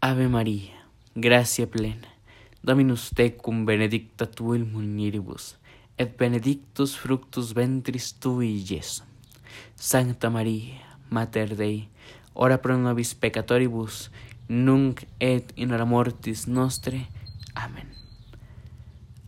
Ave 0.01 0.27
María, 0.27 0.82
gracia 1.15 1.67
plena, 1.67 2.07
Dominus 2.63 3.11
tecum 3.13 3.65
benedicta 3.65 4.25
tu 4.25 4.55
il 4.55 4.65
mulieribus, 4.65 5.57
et 5.97 6.17
benedictus 6.17 6.95
fructus 6.95 7.53
ventris 7.53 8.13
tui, 8.19 8.63
Iesu. 8.63 9.03
Sancta 9.75 10.29
María, 10.29 10.81
Mater 11.11 11.55
Dei, 11.55 11.87
ora 12.33 12.57
pro 12.57 12.77
nobis 12.77 13.13
peccatoribus, 13.13 14.09
nunc 14.47 15.03
et 15.19 15.53
in 15.55 15.71
hora 15.71 15.85
mortis 15.85 16.47
nostre. 16.47 17.05
Amén. 17.53 17.93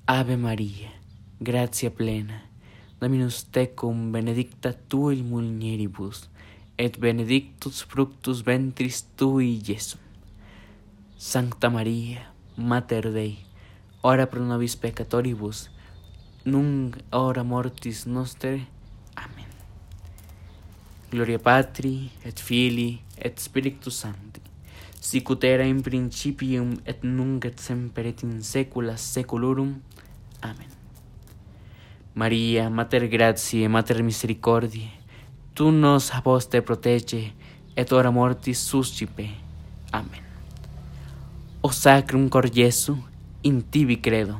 Ave 0.07 0.37
María, 0.37 0.89
gracia 1.39 1.91
plena, 1.93 2.41
Dominus 2.99 3.45
tecum 3.51 4.11
benedicta 4.11 4.73
tu 4.73 5.11
il 5.11 5.23
mulieribus, 5.23 6.29
et 6.77 6.97
benedictus 6.97 7.83
fructus 7.83 8.41
ventris 8.41 9.05
tui, 9.15 9.61
Iesu. 9.61 10.04
Sancta 11.17 11.69
Maria, 11.69 12.33
Mater 12.57 13.09
Dei, 13.09 13.39
ora 14.03 14.27
pro 14.27 14.43
nobis 14.43 14.75
peccatoribus, 14.75 15.69
nunc 16.43 16.97
hora 17.11 17.41
mortis 17.41 18.03
nostre. 18.05 18.67
Amen. 19.15 19.47
Gloria 21.09 21.39
Patri, 21.39 22.11
et 22.21 22.37
Filii, 22.37 23.01
et 23.15 23.39
Spiritus 23.39 23.95
Sancti, 23.95 24.41
sic 24.99 25.31
ut 25.31 25.47
era 25.47 25.63
in 25.63 25.79
principium 25.81 26.75
et 26.83 27.07
nunc 27.07 27.47
et 27.47 27.63
semper 27.63 28.11
et 28.11 28.25
in 28.27 28.43
saecula 28.43 28.97
saeculorum. 28.97 29.71
Amen. 30.43 30.75
Maria, 32.13 32.67
Mater 32.69 33.07
Gratiae, 33.07 33.69
Mater 33.69 34.03
Misericordiae, 34.03 34.91
tu 35.55 35.71
nos 35.71 36.11
a 36.11 36.19
vos 36.19 36.45
te 36.45 36.61
protege, 36.61 37.31
et 37.73 37.91
ora 37.91 38.11
mortis 38.11 38.59
suscipe. 38.59 39.31
Amen. 39.93 40.34
O 41.67 41.71
sacrum 41.71 42.29
cor 42.29 42.47
Jesu, 42.47 42.95
in 43.41 43.63
tibi 43.63 43.97
credo, 43.97 44.39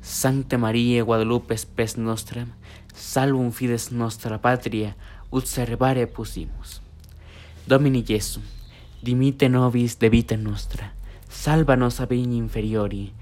Sancta 0.00 0.58
Maria 0.58 1.04
Guadalupe 1.04 1.56
spes 1.56 1.96
nostra, 1.96 2.48
salvum 2.92 3.52
fides 3.52 3.92
nostra 3.92 4.40
patria, 4.40 4.96
ut 5.30 5.46
servare. 5.46 6.10
Domini 7.64 8.02
Jesu, 8.02 8.40
dimite 9.00 9.48
nobis 9.48 9.96
de 10.00 10.08
vita 10.08 10.36
nostra, 10.36 10.92
salva 11.28 11.76
nos 11.76 12.00
a 12.00 12.06
vigni 12.06 12.38
inferiori, 12.38 13.12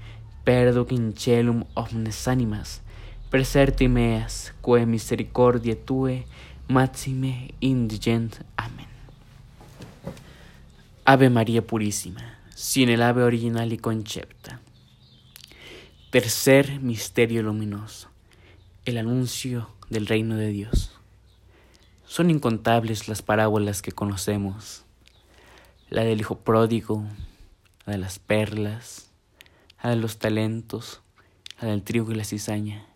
perduc 0.43 0.91
in 0.91 1.13
celum 1.13 1.63
omnes 1.75 2.27
animas, 2.27 2.81
preserti 3.29 3.87
meas, 3.87 4.51
quae 4.63 4.87
misericordia 4.87 5.75
tue, 5.75 6.25
maxime 6.67 7.53
indigent. 7.61 8.41
Amen. 8.57 8.89
Ave 11.05 11.29
María 11.29 11.61
Purísima, 11.61 12.32
sin 12.63 12.87
el 12.87 13.01
ave 13.01 13.23
original 13.23 13.73
y 13.73 13.77
concepta. 13.77 14.61
Tercer 16.11 16.79
misterio 16.79 17.43
luminoso, 17.43 18.07
el 18.85 18.97
anuncio 18.97 19.69
del 19.89 20.07
reino 20.07 20.37
de 20.37 20.47
Dios. 20.47 20.93
Son 22.05 22.29
incontables 22.29 23.09
las 23.09 23.21
parábolas 23.21 23.81
que 23.81 23.91
conocemos, 23.91 24.85
la 25.89 26.05
del 26.05 26.21
hijo 26.21 26.37
pródigo, 26.37 27.03
la 27.85 27.93
de 27.93 27.99
las 27.99 28.19
perlas, 28.19 29.11
la 29.83 29.89
de 29.89 29.97
los 29.97 30.17
talentos, 30.17 31.01
la 31.59 31.67
del 31.67 31.83
trigo 31.83 32.13
y 32.13 32.15
la 32.15 32.23
cizaña. 32.23 32.87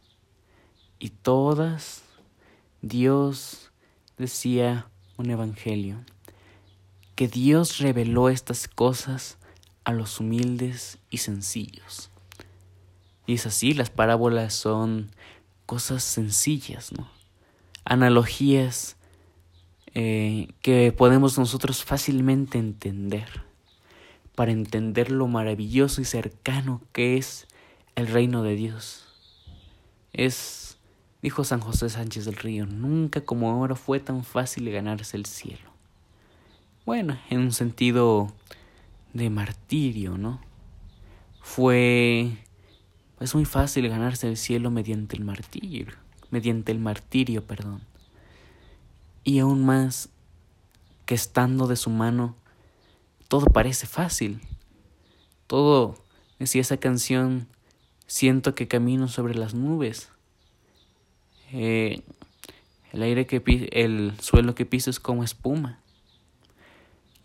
Y 0.98 1.10
todas 1.10 2.04
Dios 2.82 3.74
decía 4.18 4.88
un 5.18 5.30
evangelio, 5.30 6.06
que 7.16 7.28
Dios 7.28 7.80
reveló 7.80 8.30
estas 8.30 8.70
cosas 8.70 9.38
a 9.88 9.94
los 9.94 10.20
humildes 10.20 10.98
y 11.10 11.20
sencillos. 11.20 12.10
Y 13.26 13.36
es 13.36 13.46
así, 13.46 13.74
las 13.74 13.90
parábolas 13.90 14.54
son 14.54 15.12
cosas 15.66 16.04
sencillas, 16.04 16.92
¿no? 16.92 17.10
Analogías 17.86 18.98
eh, 19.94 20.50
que 20.62 20.92
podemos 20.92 21.38
nosotros 21.38 21.86
fácilmente 21.86 22.58
entender 22.58 23.46
para 24.36 24.52
entender 24.52 25.10
lo 25.10 25.30
maravilloso 25.30 26.02
y 26.02 26.06
cercano 26.06 26.82
que 26.92 27.16
es 27.16 27.48
el 27.96 28.08
reino 28.08 28.44
de 28.44 28.56
Dios. 28.56 29.06
Es, 30.12 30.80
dijo 31.22 31.46
San 31.46 31.62
José 31.62 31.90
Sánchez 31.90 32.26
del 32.26 32.36
Río, 32.36 32.66
nunca 32.66 33.22
como 33.22 33.50
ahora 33.50 33.76
fue 33.76 34.02
tan 34.02 34.26
fácil 34.26 34.70
ganarse 34.70 35.16
el 35.16 35.26
cielo. 35.26 35.72
Bueno, 36.86 37.18
en 37.30 37.40
un 37.40 37.54
sentido 37.54 38.34
de 39.14 39.30
martirio, 39.30 40.18
¿no? 40.18 40.42
Fue 41.42 42.38
es 43.20 43.34
muy 43.34 43.46
fácil 43.46 43.90
ganarse 43.90 44.28
el 44.28 44.38
cielo 44.38 44.70
mediante 44.70 45.16
el 45.16 45.24
martirio, 45.24 45.88
mediante 46.30 46.72
el 46.72 46.80
martirio, 46.80 47.44
perdón. 47.44 47.82
Y 49.24 49.40
aún 49.40 49.66
más 49.66 50.10
que 51.06 51.16
estando 51.16 51.68
de 51.68 51.78
su 51.78 51.90
mano, 51.90 52.36
todo 53.28 53.48
parece 53.48 53.88
fácil. 53.88 54.40
Todo, 55.48 55.96
decía 56.38 56.62
esa 56.62 56.78
canción, 56.78 57.48
siento 58.06 58.54
que 58.54 58.68
camino 58.68 59.08
sobre 59.08 59.34
las 59.34 59.56
nubes. 59.56 60.10
Eh, 61.52 62.04
el 62.92 63.02
aire 63.02 63.26
que 63.26 63.42
el 63.72 64.14
suelo 64.22 64.54
que 64.54 64.68
piso 64.68 64.92
es 64.92 65.00
como 65.00 65.24
espuma. 65.24 65.80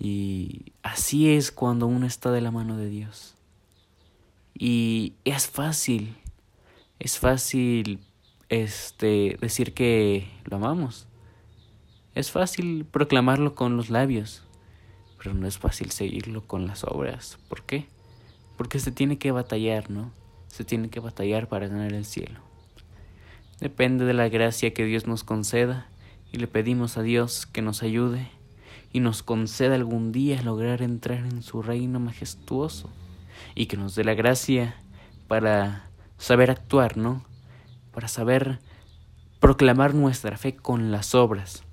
Y 0.04 0.72
así 0.82 1.30
es 1.30 1.52
cuando 1.52 1.86
uno 1.86 2.06
está 2.06 2.32
de 2.32 2.40
la 2.40 2.50
mano 2.50 2.76
de 2.76 2.88
Dios. 2.88 3.36
Y 4.52 5.14
es 5.24 5.46
fácil, 5.46 6.16
es 6.98 7.20
fácil 7.20 8.00
este 8.48 9.38
decir 9.40 9.74
que 9.74 10.28
lo 10.44 10.56
amamos. 10.56 11.06
Es 12.16 12.32
fácil 12.32 12.84
proclamarlo 12.84 13.54
con 13.54 13.76
los 13.76 13.90
labios, 13.90 14.42
pero 15.18 15.34
no 15.34 15.46
es 15.46 15.58
fácil 15.58 15.92
seguirlo 15.92 16.48
con 16.48 16.66
las 16.66 16.82
obras. 16.82 17.38
¿Por 17.48 17.62
qué? 17.62 17.86
Porque 18.56 18.80
se 18.80 18.90
tiene 18.90 19.18
que 19.18 19.30
batallar, 19.30 19.88
¿no? 19.88 20.10
Se 20.48 20.64
tiene 20.64 20.90
que 20.90 20.98
batallar 20.98 21.46
para 21.46 21.68
ganar 21.68 21.92
el 21.92 22.04
cielo. 22.04 22.40
Depende 23.60 24.04
de 24.04 24.14
la 24.14 24.28
gracia 24.28 24.74
que 24.74 24.84
Dios 24.84 25.06
nos 25.06 25.22
conceda 25.22 25.86
y 26.32 26.38
le 26.38 26.48
pedimos 26.48 26.98
a 26.98 27.02
Dios 27.02 27.46
que 27.46 27.62
nos 27.62 27.84
ayude 27.84 28.41
y 28.92 29.00
nos 29.00 29.22
conceda 29.22 29.74
algún 29.74 30.12
día 30.12 30.42
lograr 30.42 30.82
entrar 30.82 31.18
en 31.18 31.42
su 31.42 31.62
reino 31.62 31.98
majestuoso 32.00 32.90
y 33.54 33.66
que 33.66 33.76
nos 33.76 33.94
dé 33.94 34.04
la 34.04 34.14
gracia 34.14 34.76
para 35.28 35.88
saber 36.18 36.50
actuar, 36.50 36.96
¿no? 36.96 37.24
Para 37.92 38.08
saber 38.08 38.58
proclamar 39.40 39.94
nuestra 39.94 40.36
fe 40.36 40.54
con 40.54 40.92
las 40.92 41.14
obras. 41.14 41.64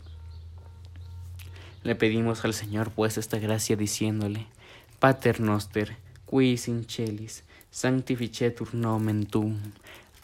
Le 1.83 1.95
pedimos 1.95 2.43
al 2.45 2.53
Señor 2.53 2.91
pues 2.91 3.17
esta 3.17 3.37
gracia 3.37 3.75
diciéndole, 3.75 4.47
Pater 4.99 5.39
noster, 5.39 5.97
qui 6.29 6.55
in 6.67 6.85
celis, 6.87 7.43
sanctificetur 7.71 8.73
nomen 8.73 9.25
tuum, 9.25 9.57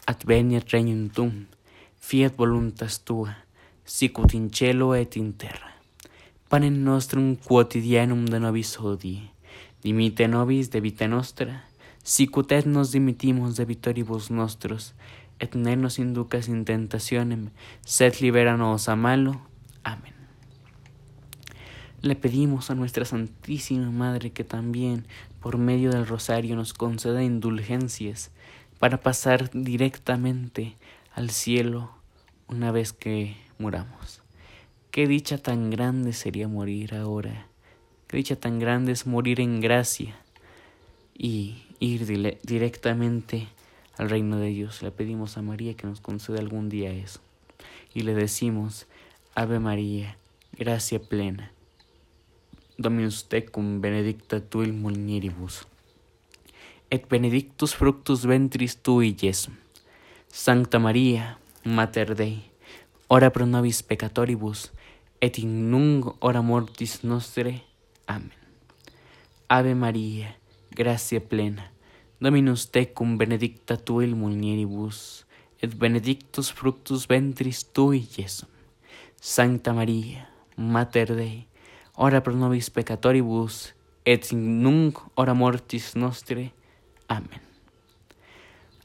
adveniat 0.06 0.68
regnum 0.70 1.08
tuum, 1.08 1.46
fiat 1.98 2.36
voluntas 2.36 3.00
tua, 3.04 3.38
sicut 3.84 4.34
in 4.34 4.50
cielo 4.50 4.94
et 4.94 5.16
in 5.16 5.32
terra. 5.32 5.75
Panem 6.48 6.70
nostrum 6.70 7.34
quotidianum 7.34 8.24
de 8.24 8.38
nobis 8.38 8.78
hodie, 8.78 9.30
Dimite 9.82 10.28
nobis 10.28 10.70
de 10.70 10.80
vita 10.80 11.08
nostra, 11.08 11.64
sicut 12.04 12.52
et 12.52 12.66
nos 12.66 12.92
dimitimos 12.92 13.56
de 13.56 13.64
vitoribus 13.64 14.30
nostros, 14.30 14.94
et 15.40 15.56
ne 15.56 15.74
nos 15.74 15.98
inducas 15.98 16.46
in 16.46 16.64
tentationem, 16.64 17.50
sed 17.84 18.20
liberanos 18.20 18.88
a 18.88 18.94
malo. 18.94 19.40
Amén. 19.82 20.14
Le 22.00 22.14
pedimos 22.14 22.70
a 22.70 22.76
nuestra 22.76 23.04
Santísima 23.04 23.90
Madre 23.90 24.30
que 24.30 24.44
también, 24.44 25.08
por 25.40 25.58
medio 25.58 25.90
del 25.90 26.06
rosario, 26.06 26.54
nos 26.54 26.74
conceda 26.74 27.24
indulgencias 27.24 28.30
para 28.78 29.00
pasar 29.00 29.50
directamente 29.50 30.76
al 31.12 31.30
cielo 31.30 31.90
una 32.46 32.70
vez 32.70 32.92
que 32.92 33.36
muramos. 33.58 34.25
Qué 34.96 35.06
dicha 35.06 35.36
tan 35.36 35.68
grande 35.68 36.14
sería 36.14 36.48
morir 36.48 36.94
ahora 36.94 37.48
Qué 38.08 38.16
dicha 38.16 38.36
tan 38.36 38.58
grande 38.58 38.92
es 38.92 39.06
morir 39.06 39.40
en 39.40 39.60
gracia 39.60 40.16
y 41.12 41.66
ir 41.80 42.06
directamente 42.42 43.46
al 43.98 44.08
reino 44.08 44.38
de 44.38 44.48
Dios. 44.48 44.80
Le 44.80 44.90
pedimos 44.92 45.36
a 45.36 45.42
María 45.42 45.74
que 45.74 45.86
nos 45.86 46.00
conceda 46.00 46.38
algún 46.38 46.70
día 46.70 46.92
eso. 46.92 47.20
Y 47.92 48.04
le 48.04 48.14
decimos, 48.14 48.86
Ave 49.34 49.58
María, 49.58 50.16
gracia 50.52 50.98
plena. 50.98 51.52
Dominus 52.78 53.28
tecum 53.28 53.82
benedicta 53.82 54.42
il 54.54 54.72
mulieribus. 54.72 55.66
Et 56.88 57.06
benedictus 57.06 57.74
fructus 57.74 58.24
ventris 58.24 58.78
tui, 58.78 59.14
Jesum. 59.14 59.56
Sancta 60.28 60.78
María, 60.78 61.38
Mater 61.64 62.16
Dei, 62.16 62.44
ora 63.08 63.30
pro 63.30 63.44
nobis 63.44 63.82
peccatoribus, 63.82 64.72
et 65.26 65.38
in 65.38 65.70
nunc 65.72 66.14
mortis 66.22 67.02
nostre. 67.02 67.64
Amén. 68.06 68.30
Ave 69.48 69.74
María, 69.74 70.36
gracia 70.70 71.20
plena, 71.20 71.72
Dominus 72.20 72.70
tecum 72.70 73.18
benedicta 73.18 73.76
tu 73.76 74.02
il 74.02 74.14
mulieribus, 74.14 75.26
et 75.60 75.74
benedictus 75.76 76.52
fructus 76.52 77.08
ventris 77.08 77.66
tui, 77.72 78.06
Jesum. 78.06 78.48
Sancta 79.20 79.72
María, 79.72 80.28
Mater 80.56 81.16
Dei, 81.16 81.48
ora 81.96 82.22
pro 82.22 82.32
nobis 82.32 82.70
peccatoribus, 82.70 83.74
et 84.04 84.32
nunc 84.32 84.98
hora 85.16 85.34
mortis 85.34 85.96
nostre. 85.96 86.52
Amén. 87.08 87.42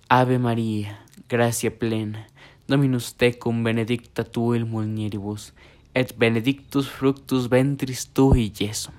Ave 0.10 0.39
María, 0.39 1.06
gracia 1.30 1.69
plena, 1.69 2.27
Dominus 2.67 3.13
tecum 3.13 3.63
benedicta 3.63 4.23
tu 4.23 4.56
il 4.56 4.65
mulieribus, 4.65 5.54
et 5.93 6.15
benedictus 6.17 6.88
fructus 6.88 7.47
ventris 7.47 8.06
tui, 8.08 8.51
Jesum. 8.56 8.93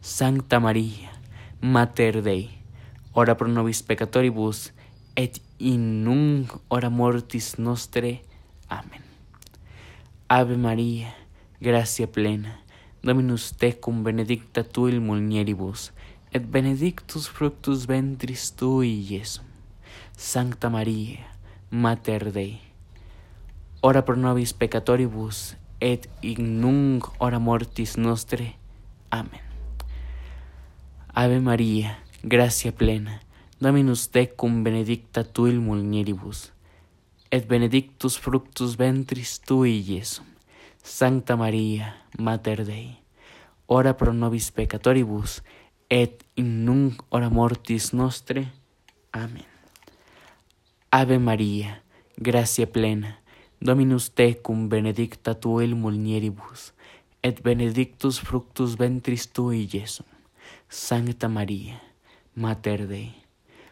Sancta 0.00 0.60
María, 0.60 1.10
Mater 1.60 2.22
Dei, 2.22 2.50
ora 3.12 3.34
pro 3.36 3.48
nobis 3.48 3.82
peccatoribus, 3.82 4.72
et 5.16 5.40
in 5.58 6.04
nunc 6.04 6.52
hora 6.68 6.90
mortis 6.90 7.58
nostre. 7.58 8.22
Amén. 8.68 9.02
Ave 10.28 10.56
María, 10.56 11.14
gracia 11.60 12.06
plena, 12.06 12.60
Dominus 13.02 13.52
tecum 13.56 14.02
benedicta 14.04 14.62
tu 14.62 14.88
il 14.88 15.00
mulieribus, 15.00 15.92
et 16.30 16.44
benedictus 16.44 17.28
fructus 17.28 17.86
ventris 17.86 18.52
tui, 18.52 19.02
Jesum. 19.02 19.44
Sancta 20.16 20.68
Maria, 20.68 21.24
Mater 21.70 22.32
Dei, 22.32 22.60
ora 23.80 24.04
pro 24.04 24.16
nobis 24.16 24.52
peccatoribus, 24.52 25.56
et 25.80 26.08
in 26.22 26.60
nunc 26.60 27.06
hora 27.18 27.38
mortis 27.38 27.96
nostre. 27.96 28.56
Amen. 29.10 29.42
Ave 31.14 31.40
Maria, 31.40 31.98
gracia 32.22 32.72
plena, 32.72 33.20
Dominus 33.60 34.06
tecum 34.14 34.62
benedicta 34.62 35.24
tuil 35.24 35.58
mulieribus, 35.58 36.52
et 37.30 37.48
benedictus 37.48 38.16
fructus 38.16 38.76
ventris 38.78 39.40
tui, 39.40 39.82
Jesum. 39.82 40.26
Sancta 40.82 41.34
Maria, 41.36 41.96
Mater 42.18 42.64
Dei, 42.64 43.02
ora 43.66 43.94
pro 43.94 44.12
nobis 44.12 44.52
peccatoribus, 44.52 45.42
et 45.90 46.22
in 46.36 46.64
nunc 46.64 47.02
hora 47.10 47.28
mortis 47.30 47.92
nostre. 47.92 48.46
Amen. 49.12 49.44
Ave 50.90 51.18
Maria, 51.18 51.82
gracia 52.16 52.70
plena, 52.70 53.17
Dominus 53.60 54.10
tecum 54.14 54.68
benedicta 54.68 55.34
tu 55.34 55.58
il 55.60 55.74
mulieribus, 55.74 56.72
et 57.22 57.42
benedictus 57.42 58.20
fructus 58.20 58.76
ventris 58.78 59.26
tui, 59.32 59.66
Jesum. 59.66 60.06
Sancta 60.68 61.28
Maria, 61.28 61.80
Mater 62.34 62.86
Dei, 62.86 63.10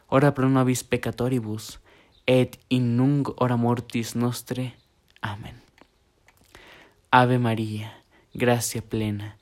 ora 0.09 0.33
pro 0.33 0.49
nobis 0.49 0.83
peccatoribus, 0.83 1.79
et 2.27 2.59
in 2.69 2.97
nunc 2.97 3.31
hora 3.39 3.57
mortis 3.57 4.17
nostre. 4.17 4.75
Amen. 5.21 5.55
Ave 7.11 7.39
Maria, 7.39 7.93
gracia 8.35 8.83
plena, 8.83 9.37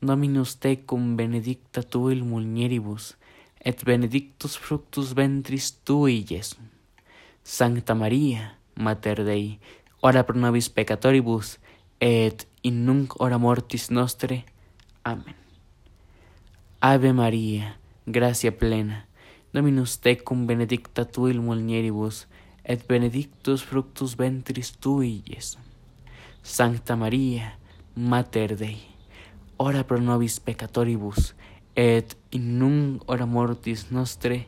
Dominus 0.00 0.56
tecum 0.56 1.14
benedicta 1.14 1.82
tu 1.82 2.08
il 2.08 2.24
mulieribus, 2.24 3.18
et 3.60 3.84
benedictus 3.84 4.56
fructus 4.56 5.12
ventris 5.12 5.76
tui, 5.84 6.24
Jesum. 6.24 6.64
Sancta 7.44 7.94
Maria, 7.94 8.56
Mater 8.80 9.24
Dei, 9.24 9.58
ora 10.00 10.24
pro 10.24 10.38
nobis 10.38 10.68
peccatoribus, 10.68 11.58
et 12.00 12.46
in 12.62 12.84
nunc 12.86 13.20
hora 13.20 13.38
mortis 13.38 13.90
nostre. 13.90 14.44
Amen. 15.04 15.36
Ave 16.80 17.12
Maria, 17.12 17.76
gracia 18.06 18.56
plena, 18.56 19.06
Dominus 19.52 19.98
tecum 19.98 20.46
benedicta 20.46 21.04
tu 21.04 21.26
il 21.26 21.40
mulieribus, 21.40 22.28
et 22.62 22.86
benedictus 22.86 23.62
fructus 23.62 24.16
ventris 24.16 24.78
tui, 24.78 25.22
Jesum. 25.26 25.60
Sancta 26.42 26.94
Maria, 26.96 27.58
Mater 27.96 28.56
Dei, 28.56 28.78
ora 29.56 29.82
pro 29.84 29.98
nobis 29.98 30.38
peccatoribus, 30.40 31.34
et 31.74 32.16
in 32.30 32.58
nunc 32.58 33.02
hora 33.06 33.26
mortis 33.26 33.90
nostre. 33.90 34.46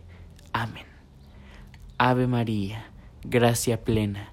Amen. 0.52 0.86
Ave 1.98 2.26
Maria, 2.26 2.84
gracia 3.24 3.76
plena, 3.82 4.31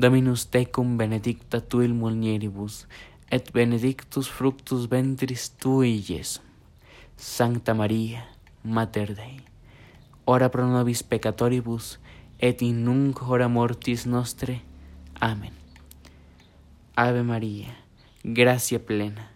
Dominus 0.00 0.46
tecum 0.48 0.96
benedicta 0.96 1.60
tu 1.60 1.82
il 1.82 1.92
mulieribus, 1.92 2.86
et 3.28 3.52
benedictus 3.52 4.30
fructus 4.32 4.88
ventris 4.88 5.50
tui, 5.60 6.00
Jesum. 6.00 6.42
Sancta 7.16 7.74
Maria, 7.74 8.24
Mater 8.64 9.12
Dei, 9.12 9.44
ora 10.24 10.48
pro 10.48 10.64
nobis 10.64 11.02
peccatoribus, 11.02 11.98
et 12.38 12.62
in 12.62 12.80
nunc 12.84 13.20
hora 13.20 13.48
mortis 13.48 14.06
nostre. 14.06 14.62
Amen. 15.20 15.52
Ave 16.96 17.22
Maria, 17.22 17.76
gracia 18.24 18.78
plena, 18.78 19.28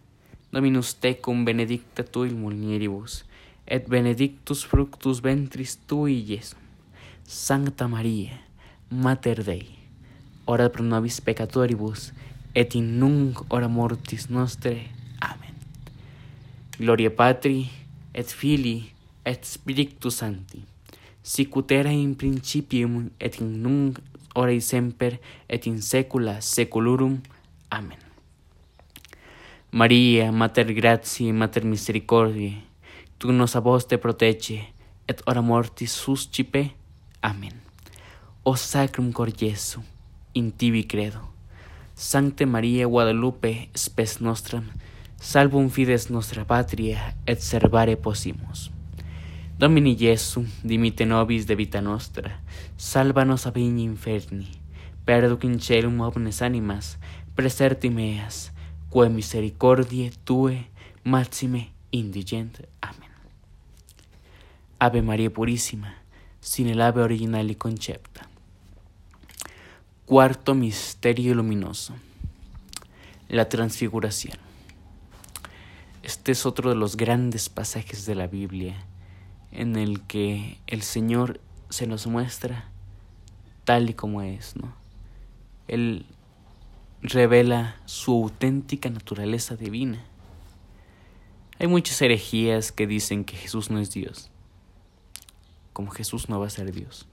Dominus 0.50 0.94
tecum 0.94 1.44
benedicta 1.44 2.05
tu 2.05 2.24
il 2.24 2.35
mulieribus, 2.40 3.27
et 3.66 3.85
benedictus 3.87 4.64
fructus 4.64 5.20
ventris 5.20 5.77
tui, 5.85 6.24
Jesum. 6.24 6.61
Sancta 7.29 7.87
Maria, 7.87 8.40
Mater 8.88 9.44
Dei, 9.44 9.74
ora 10.47 10.69
pro 10.71 10.85
nobis 10.85 11.21
peccatoribus, 11.21 12.13
et 12.55 12.75
in 12.75 12.99
nunc 12.99 13.41
hora 13.49 13.69
mortis 13.69 14.29
nostre. 14.31 14.91
Amen. 15.21 15.55
Gloria 16.79 17.11
Patri, 17.11 17.71
et 18.15 18.27
Filii, 18.27 18.93
et 19.25 19.45
Spiritus 19.45 20.21
Sancti, 20.21 20.63
sicut 21.23 21.73
era 21.73 21.91
in 21.91 22.15
principium, 22.15 23.11
et 23.19 23.41
in 23.41 23.63
nunc 23.63 23.99
hora 24.35 24.53
et 24.53 24.61
semper, 24.61 25.19
et 25.49 25.67
in 25.67 25.81
saecula 25.83 26.41
saeculorum. 26.41 27.21
Amen. 27.71 27.99
Maria, 29.73 30.31
Mater 30.31 30.73
Gratiae, 30.73 31.33
Mater 31.33 31.65
Misericordiae, 31.65 32.63
tu 33.19 33.33
nos 33.33 33.57
a 33.57 33.61
vos 33.61 33.87
te 33.89 33.99
protege, 33.99 34.61
et 35.09 35.23
ora 35.27 35.43
mortis 35.43 35.91
suscipe. 35.91 36.71
Amen. 37.23 37.61
O 38.45 38.55
Sacrum 38.57 39.11
Cor 39.11 39.33
Jesu, 39.33 39.81
in 40.35 40.53
tibi 40.53 40.85
credo. 40.85 41.20
Sancte 41.94 42.44
Maria 42.44 42.87
Guadalupe, 42.87 43.70
spes 43.75 44.20
nostram, 44.20 44.64
salvum 45.20 45.70
fides 45.70 46.11
nostra 46.11 46.44
patria, 46.44 47.14
et 47.27 47.40
servare 47.40 47.97
possimus. 47.97 48.70
Domini 49.57 49.97
Jesu, 49.97 50.44
dimite 50.64 51.07
nobis 51.07 51.47
de 51.47 51.55
vita 51.55 51.81
nostra, 51.81 52.40
salva 52.77 53.25
nos 53.25 53.47
a 53.47 53.53
inferni, 53.55 54.51
perduc 55.05 55.44
in 55.44 55.61
celum 55.61 56.01
omnes 56.01 56.42
animas, 56.42 56.99
preserti 57.37 57.88
meas, 57.88 58.53
quae 58.90 59.09
misericordiae 59.09 60.11
tue 60.25 60.66
maxime 61.05 61.73
indigent. 61.92 62.66
Amen. 62.83 63.11
Ave 64.81 65.03
Maria 65.03 65.31
Purissima, 65.31 65.94
sin 66.40 66.68
el 66.68 66.81
ave 66.81 67.03
original 67.03 67.49
y 67.51 67.55
concepta. 67.55 68.29
Cuarto 70.07 70.55
misterio 70.55 71.35
luminoso. 71.35 71.95
La 73.31 73.49
transfiguración. 73.49 74.37
Este 76.03 76.33
es 76.33 76.45
otro 76.45 76.69
de 76.69 76.77
los 76.77 76.99
grandes 76.99 77.49
pasajes 77.49 78.05
de 78.05 78.14
la 78.14 78.27
Biblia 78.27 78.85
en 79.51 79.77
el 79.77 80.03
que 80.03 80.59
el 80.67 80.83
Señor 80.83 81.40
se 81.71 81.87
nos 81.87 82.07
muestra 82.07 82.69
tal 83.64 83.88
y 83.88 83.95
como 83.95 84.21
es, 84.21 84.57
¿no? 84.57 84.75
Él 85.69 86.05
revela 87.01 87.81
su 87.87 88.12
auténtica 88.12 88.90
naturaleza 88.90 89.57
divina. 89.57 90.05
Hay 91.59 91.67
muchas 91.67 92.03
herejías 92.03 92.73
que 92.73 92.87
dicen 92.87 93.25
que 93.25 93.37
Jesús 93.37 93.71
no 93.71 93.79
es 93.79 93.90
Dios, 93.90 94.31
como 95.73 95.90
Jesús 95.93 96.29
no 96.29 96.38
va 96.40 96.49
a 96.49 96.51
ser 96.51 96.73
Dios. 96.73 97.07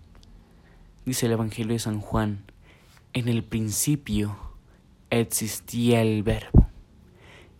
Dice 1.05 1.27
el 1.27 1.31
Evangelio 1.31 1.71
de 1.71 1.79
San 1.79 2.01
Juan, 2.01 2.43
en 3.13 3.27
el 3.27 3.43
principio 3.43 4.37
existía 5.09 6.01
el 6.01 6.23
verbo, 6.23 6.67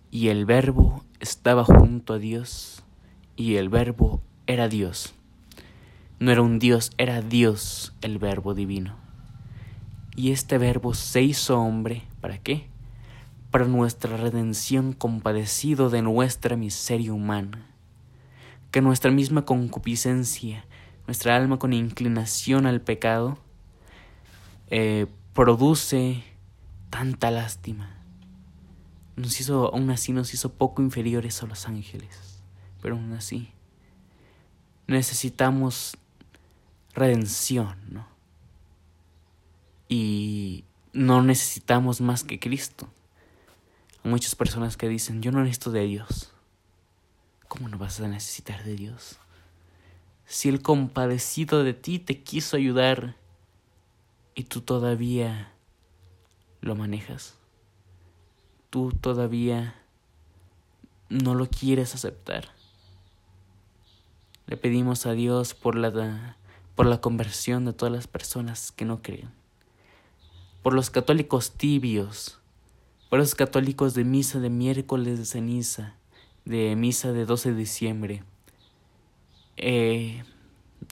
y 0.10 0.30
el 0.30 0.46
verbo 0.46 1.04
estaba 1.20 1.66
junto 1.66 2.14
a 2.14 2.20
Dios, 2.20 2.84
y 3.36 3.56
el 3.56 3.70
verbo 3.70 4.22
era 4.48 4.70
Dios. 4.70 5.14
No 6.20 6.32
era 6.32 6.42
un 6.42 6.60
Dios, 6.60 6.92
era 6.98 7.22
Dios 7.22 7.94
el 8.02 8.18
verbo 8.18 8.54
divino. 8.54 8.96
Y 10.16 10.32
este 10.32 10.58
verbo 10.58 10.94
se 10.94 11.22
hizo 11.22 11.60
hombre, 11.60 12.04
¿para 12.22 12.38
qué? 12.38 12.68
Para 13.50 13.66
nuestra 13.66 14.16
redención 14.18 14.94
compadecido 14.94 15.90
de 15.90 16.02
nuestra 16.02 16.56
miseria 16.56 17.14
humana. 17.14 17.66
Que 18.72 18.82
nuestra 18.82 19.12
misma 19.12 19.46
concupiscencia, 19.46 20.66
nuestra 21.08 21.36
alma 21.36 21.60
con 21.60 21.74
inclinación 21.74 22.66
al 22.66 22.82
pecado, 22.82 23.38
eh, 24.70 25.08
produce 25.34 26.24
tanta 26.90 27.32
lástima. 27.32 27.98
Nos 29.16 29.40
hizo, 29.40 29.74
aún 29.74 29.90
así 29.92 30.14
nos 30.14 30.34
hizo 30.34 30.54
poco 30.54 30.82
inferiores 30.82 31.42
a 31.44 31.48
los 31.48 31.68
ángeles, 31.68 32.42
pero 32.82 32.96
aún 32.96 33.14
así 33.14 33.52
necesitamos 34.88 35.98
redención, 36.94 37.78
¿no? 37.90 38.08
Y 39.88 40.64
no 40.94 41.22
necesitamos 41.22 42.02
más 42.02 42.24
que 42.24 42.40
Cristo. 42.40 42.90
Hay 44.04 44.12
muchas 44.12 44.36
personas 44.36 44.78
que 44.78 44.88
dicen, 44.88 45.22
yo 45.22 45.32
no 45.32 45.42
necesito 45.42 45.72
de 45.72 45.86
Dios. 45.86 46.32
¿Cómo 47.48 47.68
no 47.68 47.78
vas 47.78 48.00
a 48.00 48.08
necesitar 48.08 48.64
de 48.64 48.76
Dios? 48.76 49.18
Si 50.26 50.50
el 50.50 50.62
compadecido 50.62 51.64
de 51.64 51.74
ti 51.74 52.00
te 52.00 52.22
quiso 52.22 52.56
ayudar 52.56 53.16
y 54.36 54.44
tú 54.44 54.62
todavía 54.62 55.52
lo 56.62 56.76
manejas, 56.76 57.36
tú 58.70 58.92
todavía 58.92 59.76
no 61.10 61.36
lo 61.36 61.48
quieres 61.48 61.96
aceptar. 61.96 62.50
Le 64.48 64.58
pedimos 64.58 65.06
a 65.06 65.14
Dios 65.14 65.54
por 65.54 65.76
la, 65.76 66.38
por 66.76 66.86
la 66.86 67.02
conversión 67.02 67.66
de 67.66 67.74
todas 67.74 67.94
las 67.94 68.08
personas 68.08 68.72
que 68.72 68.86
no 68.86 69.02
creen, 69.02 69.30
por 70.62 70.74
los 70.74 70.90
católicos 70.90 71.52
tibios, 71.52 72.40
por 73.10 73.20
los 73.20 73.36
católicos 73.36 73.94
de 73.94 74.04
misa 74.04 74.40
de 74.40 74.50
miércoles 74.50 75.20
de 75.20 75.26
ceniza, 75.26 75.96
de 76.46 76.76
misa 76.76 77.12
de 77.12 77.26
12 77.26 77.52
de 77.52 77.58
diciembre, 77.58 78.24
eh, 79.58 80.24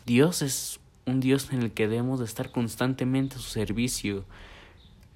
Dios 0.05 0.41
es 0.41 0.79
un 1.09 1.19
Dios 1.19 1.51
en 1.51 1.61
el 1.61 1.71
que 1.71 1.87
debemos 1.87 2.19
de 2.19 2.25
estar 2.25 2.51
constantemente 2.51 3.35
a 3.35 3.39
su 3.39 3.49
servicio, 3.49 4.25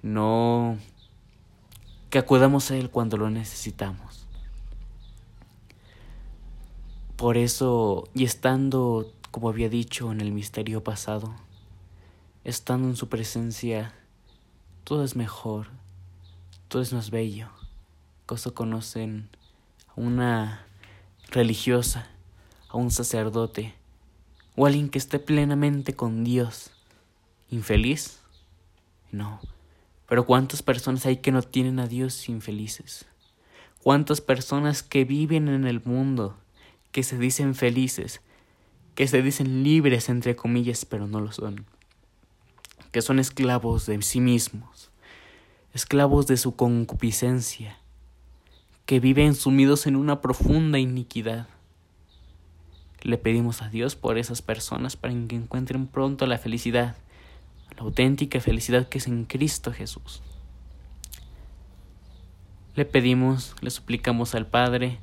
no 0.02 0.78
que 2.10 2.20
acudamos 2.20 2.70
a 2.70 2.78
Él 2.78 2.90
cuando 2.92 3.18
lo 3.18 3.30
necesitamos. 3.30 4.28
Por 7.16 7.38
eso, 7.38 8.08
y 8.14 8.24
estando, 8.24 9.12
como 9.32 9.50
había 9.50 9.70
dicho 9.70 10.12
en 10.12 10.22
el 10.22 10.32
misterio 10.32 10.84
pasado, 10.84 11.34
estando 12.44 12.88
en 12.90 12.96
su 12.96 13.08
presencia, 13.08 13.94
todo 14.84 15.04
es 15.04 15.16
mejor, 15.16 15.68
todo 16.68 16.82
es 16.82 16.94
más 16.94 17.10
bello. 17.10 17.50
Cosa 18.26 18.52
conocen 18.52 19.30
a 19.88 19.94
una 20.02 20.66
religiosa, 21.30 22.08
a 22.70 22.78
un 22.78 22.92
sacerdote, 22.92 23.74
o 24.56 24.66
alguien 24.66 24.90
que 24.90 25.00
esté 25.00 25.20
plenamente 25.20 25.96
con 25.96 26.24
Dios. 26.24 26.72
¿Infeliz? 27.50 28.20
No. 29.12 29.40
Pero 30.08 30.26
¿cuántas 30.26 30.62
personas 30.62 31.06
hay 31.06 31.18
que 31.18 31.32
no 31.32 31.42
tienen 31.42 31.80
a 31.80 31.88
Dios 31.88 32.30
infelices? 32.30 33.06
¿Cuántas 33.82 34.22
personas 34.22 34.84
que 34.84 35.06
viven 35.06 35.48
en 35.48 35.66
el 35.66 35.82
mundo, 35.84 36.38
que 36.92 37.04
se 37.04 37.18
dicen 37.18 37.56
felices, 37.56 38.22
que 38.96 39.08
se 39.08 39.22
dicen 39.22 39.64
libres 39.64 40.10
entre 40.10 40.36
comillas, 40.36 40.86
pero 40.86 41.08
no 41.08 41.20
lo 41.20 41.32
son? 41.32 41.66
Que 42.92 43.02
son 43.02 43.20
esclavos 43.20 43.86
de 43.86 44.02
sí 44.02 44.22
mismos, 44.22 44.92
esclavos 45.74 46.28
de 46.28 46.38
su 46.38 46.56
concupiscencia, 46.56 47.78
que 48.86 49.00
viven 49.00 49.34
sumidos 49.34 49.88
en 49.88 49.96
una 49.96 50.22
profunda 50.22 50.78
iniquidad 50.78 51.48
le 53.04 53.18
pedimos 53.18 53.62
a 53.62 53.70
Dios 53.70 53.96
por 53.96 54.18
esas 54.18 54.42
personas 54.42 54.96
para 54.96 55.14
que 55.28 55.36
encuentren 55.36 55.88
pronto 55.88 56.26
la 56.26 56.38
felicidad, 56.38 56.96
la 57.76 57.84
auténtica 57.84 58.40
felicidad 58.40 58.88
que 58.88 58.98
es 58.98 59.08
en 59.08 59.26
Cristo 59.26 59.74
Jesús. 59.74 60.22
Le 62.76 62.86
pedimos, 62.86 63.56
le 63.62 63.70
suplicamos 63.70 64.36
al 64.36 64.48
Padre 64.48 65.00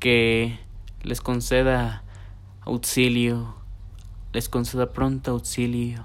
que 0.00 0.58
les 1.02 1.20
conceda 1.20 2.02
auxilio, 2.62 3.54
les 4.32 4.48
conceda 4.48 4.92
pronto 4.92 5.32
auxilio 5.32 6.04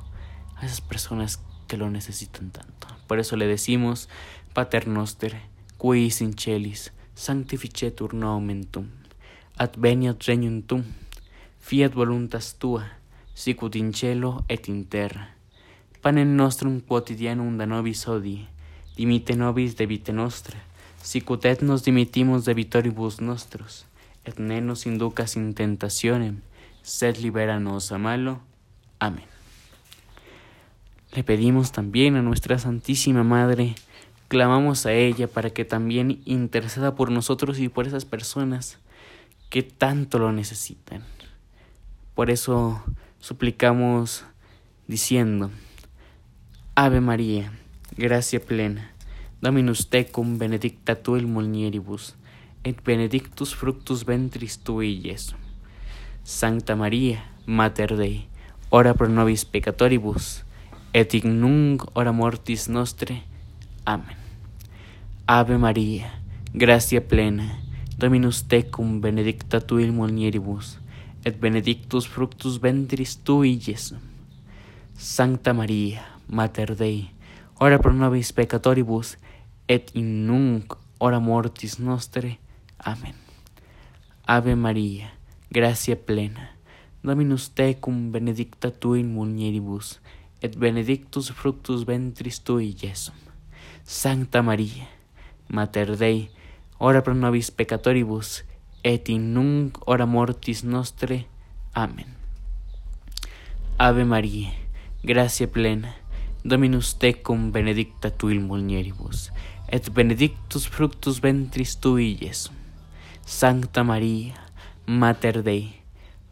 a 0.58 0.65
esas 0.65 0.82
personas 0.82 1.41
que 1.67 1.78
lo 1.78 1.89
necesitan 1.89 2.52
tanto. 2.52 2.88
Por 3.08 3.20
eso 3.20 3.38
le 3.38 3.48
decimos, 3.48 4.10
Pater 4.54 4.88
Noster, 4.88 5.41
qui 5.80 6.13
in 6.20 6.38
celis, 6.38 6.91
sanctificetur 7.15 8.13
nomen 8.13 8.67
adveniat 9.58 10.24
regnum 10.28 10.62
tum, 10.62 10.84
fiat 11.62 11.93
voluntas 11.93 12.56
tua, 12.58 12.89
sicut 13.34 13.76
in 13.76 13.93
cielo 13.93 14.43
et 14.50 14.67
in 14.67 14.86
terra. 14.86 15.36
Nostrum 16.04 16.82
quotidianum 16.82 17.58
da 17.58 17.65
nobis 17.65 18.08
hodie, 18.08 18.47
dimite 18.97 19.36
nobis 19.36 19.78
debite 19.78 20.12
nostra, 20.12 20.58
sicut 21.02 21.45
et 21.45 21.62
nos 21.62 21.84
dimitimus 21.84 22.43
debitoribus 22.45 23.21
nostros, 23.21 23.86
et 24.26 24.39
ne 24.39 24.60
nos 24.62 24.86
inducas 24.86 25.36
in 25.36 25.54
tentationem, 25.54 26.41
sed 26.82 27.17
liberanos 27.17 27.91
a 27.91 27.97
malo. 27.97 28.41
Amén. 29.00 29.30
Le 31.13 31.24
pedimos 31.24 31.71
también 31.71 32.15
a 32.15 32.21
nuestra 32.21 32.58
Santísima 32.58 33.24
Madre, 33.24 33.76
clamamos 34.28 34.86
a 34.86 34.93
ella 34.93 35.28
para 35.28 35.52
que 35.52 35.65
también 35.65 36.21
interceda 36.26 36.95
por 36.95 37.12
nosotros 37.12 37.60
y 37.60 37.69
por 37.69 37.86
esas 37.86 38.06
personas 38.06 38.80
que 39.50 39.62
tanto 39.62 40.17
lo 40.17 40.32
necesitan. 40.32 41.04
Por 42.22 42.30
eso 42.30 42.84
suplicamos 43.18 44.26
diciendo, 44.88 45.50
Ave 46.76 47.02
María, 47.02 47.52
gracia 47.98 48.40
plena, 48.40 48.92
Dominus 49.42 49.90
tecum 49.90 50.38
benedicta 50.38 51.02
tu 51.02 51.18
il 51.18 51.26
mulieribus, 51.26 52.14
et 52.64 52.78
benedictus 52.86 53.56
fructus 53.56 54.06
ventris 54.06 54.60
tui, 54.60 55.02
Iesus. 55.04 55.34
Sancta 56.22 56.76
María, 56.76 57.26
Mater 57.48 57.98
Dei, 57.98 58.28
ora 58.70 58.94
pro 58.94 59.10
nobis 59.10 59.44
peccatoribus, 59.44 60.46
et 60.94 61.16
in 61.16 61.42
nunc 61.42 61.90
hora 61.96 62.12
mortis 62.12 62.70
nostre. 62.70 63.24
Amén. 63.84 64.16
Ave 65.26 65.58
María, 65.58 66.22
gracia 66.54 67.02
plena, 67.08 67.58
Dominus 67.98 68.48
tecum 68.48 69.02
benedicta 69.02 69.60
tu 69.60 69.80
il 69.80 69.92
mulieribus, 69.92 70.81
et 71.24 71.40
benedictus 71.40 72.08
fructus 72.08 72.60
ventris 72.62 73.18
tui, 73.24 73.60
Iesus. 73.60 74.00
Sancta 74.96 75.54
Maria, 75.54 76.02
Mater 76.28 76.76
Dei, 76.76 77.10
ora 77.60 77.80
pro 77.80 77.94
nobis 77.94 78.32
peccatoribus, 78.34 79.18
et 79.68 79.92
in 79.94 80.26
nunc 80.28 80.78
hora 81.00 81.20
mortis 81.20 81.80
nostre. 81.80 82.40
Amen. 82.78 83.16
Ave 84.26 84.56
Maria, 84.56 85.12
gracia 85.50 85.96
plena, 85.96 86.52
Dominus 87.04 87.50
tecum 87.50 88.12
benedicta 88.12 88.70
tu 88.70 88.94
in 88.94 89.14
mulieribus, 89.14 90.00
et 90.42 90.58
benedictus 90.58 91.32
fructus 91.32 91.86
ventris 91.86 92.40
tui, 92.46 92.76
Iesus. 92.78 93.14
Sancta 93.84 94.42
Maria, 94.42 94.88
Mater 95.50 95.98
Dei, 95.98 96.30
ora 96.78 97.02
pro 97.02 97.14
nobis 97.14 97.50
peccatoribus, 97.50 98.44
et 98.84 99.10
in 99.10 99.34
nunc 99.34 99.78
hora 99.86 100.06
mortis 100.06 100.63
nostre. 100.63 101.26
Amen. 101.74 102.15
Ave 103.78 104.06
María, 104.06 104.52
gracia 105.04 105.48
plena, 105.48 105.96
Dominus 106.44 106.98
tecum 106.98 107.52
benedicta 107.52 108.10
tu 108.10 108.30
il 108.30 108.39
mulieribus, 108.39 109.32
et 109.67 109.89
benedictus 109.94 110.67
fructus 110.67 111.22
ventris 111.22 111.78
tui, 111.78 112.17
Iesus. 112.20 112.52
Sancta 113.26 113.84
María, 113.84 114.34
Mater 114.88 115.44
Dei, 115.44 115.82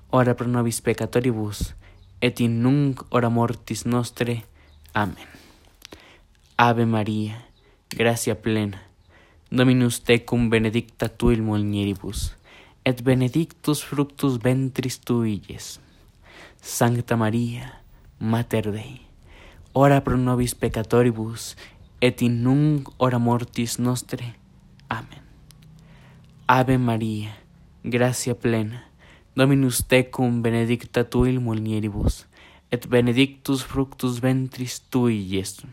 ora 0.09 0.33
pro 0.33 0.47
nobis 0.47 0.81
peccatoribus, 0.81 1.75
et 2.21 2.39
in 2.39 2.61
nunc 2.63 3.05
hora 3.09 3.29
mortis 3.29 3.85
nostre. 3.85 4.43
Amen. 4.93 5.29
Ave 6.57 6.85
María, 6.85 7.45
gracia 7.89 8.41
plena, 8.41 8.81
Dominus 9.51 10.01
tecum 10.01 10.49
benedicta 10.49 11.07
tu 11.09 11.29
il 11.31 11.41
mulieribus, 11.41 12.35
et 12.83 13.03
benedictus 13.03 13.83
fructus 13.83 14.37
ventris 14.41 14.99
tui, 14.99 15.41
Sancta 16.61 17.15
Maria, 17.15 17.81
Mater 18.19 18.71
Dei, 18.71 19.01
ora 19.73 20.01
pro 20.01 20.17
nobis 20.17 20.55
peccatoribus, 20.55 21.55
et 22.01 22.21
in 22.21 22.43
nunc 22.43 22.89
hora 22.97 23.17
mortis 23.17 23.77
nostre. 23.79 24.35
Amen. 24.89 25.23
Ave 26.47 26.77
Maria, 26.77 27.29
gracia 27.83 28.35
plena, 28.35 28.83
Dominus 29.35 29.85
tecum 29.87 30.41
benedicta 30.41 31.07
il 31.25 31.39
mulieribus, 31.39 32.25
et 32.71 32.87
benedictus 32.87 33.63
fructus 33.63 34.19
ventris 34.19 34.81
tui, 34.89 35.15
Iesus. 35.15 35.65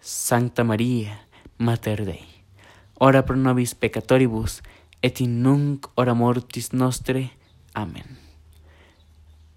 Sancta 0.00 0.64
Maria, 0.64 1.20
Mater 1.58 2.04
Dei, 2.04 2.24
ora 2.98 3.22
pro 3.22 3.36
nobis 3.36 3.74
peccatoribus, 3.74 4.62
et 5.04 5.20
in 5.20 5.42
nunc 5.42 5.84
hora 5.96 6.14
mortis 6.14 6.72
nostre. 6.72 7.30
Amen. 7.74 8.16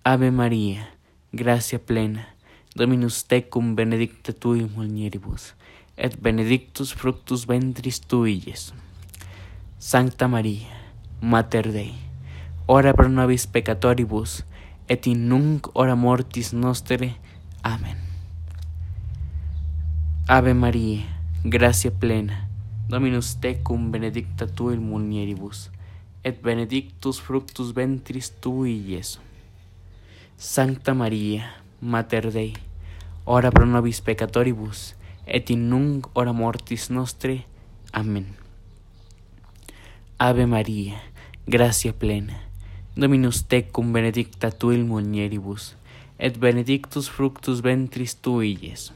Ave 0.04 0.30
María, 0.30 0.90
gracia 1.32 1.80
plena, 1.80 2.28
Dominus 2.76 3.24
tecum 3.24 3.74
benedicta 3.74 4.34
tui 4.34 4.68
mulieribus, 4.76 5.54
et 5.96 6.20
benedictus 6.22 6.94
fructus 6.94 7.48
ventris 7.48 8.02
tui, 8.02 8.44
Iesus. 8.46 8.74
Sancta 9.80 10.28
María, 10.28 10.68
Mater 11.22 11.72
Dei, 11.72 11.96
ora 12.66 12.94
pro 12.94 13.08
nobis 13.08 13.48
peccatoribus, 13.48 14.44
et 14.90 15.08
in 15.08 15.30
nunc 15.30 15.72
hora 15.74 15.96
mortis 15.96 16.52
nostre. 16.52 17.16
Amen. 17.64 17.98
Ave 20.28 20.54
María, 20.54 21.08
gracia 21.46 21.92
plena, 21.92 22.50
Dominus 22.88 23.36
tecum 23.36 23.92
benedicta 23.92 24.48
tu 24.48 24.70
in 24.72 24.80
mulieribus, 24.80 25.70
et 26.24 26.40
benedictus 26.42 27.20
fructus 27.20 27.74
ventris 27.76 28.32
tui, 28.40 28.80
Iesus. 28.80 29.20
Sancta 30.38 30.94
Maria, 30.94 31.52
Mater 31.82 32.32
Dei, 32.32 32.54
ora 33.26 33.52
pro 33.52 33.66
nobis 33.66 34.00
peccatoribus, 34.00 34.96
et 35.26 35.50
in 35.50 35.68
nunc 35.68 36.08
hora 36.14 36.32
mortis 36.32 36.88
nostre. 36.90 37.44
Amen. 37.92 38.38
Ave 40.18 40.46
Maria, 40.46 40.96
gracia 41.46 41.92
plena, 41.92 42.40
Dominus 42.96 43.44
tecum 43.44 43.92
benedicta 43.92 44.50
tu 44.50 44.72
in 44.72 44.88
mulieribus, 44.88 45.76
et 46.18 46.40
benedictus 46.40 47.12
fructus 47.12 47.60
ventris 47.60 48.16
tui, 48.16 48.56
Iesus. 48.56 48.94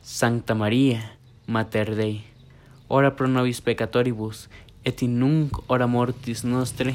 Sancta 0.00 0.54
Maria, 0.54 1.12
Mater 1.46 1.94
Dei, 1.94 2.31
ora 2.92 3.16
pro 3.16 3.26
nobis 3.26 3.62
peccatoribus, 3.64 4.50
et 4.84 5.00
in 5.00 5.16
nunc 5.18 5.56
hora 5.66 5.86
mortis 5.86 6.44
nostre. 6.44 6.92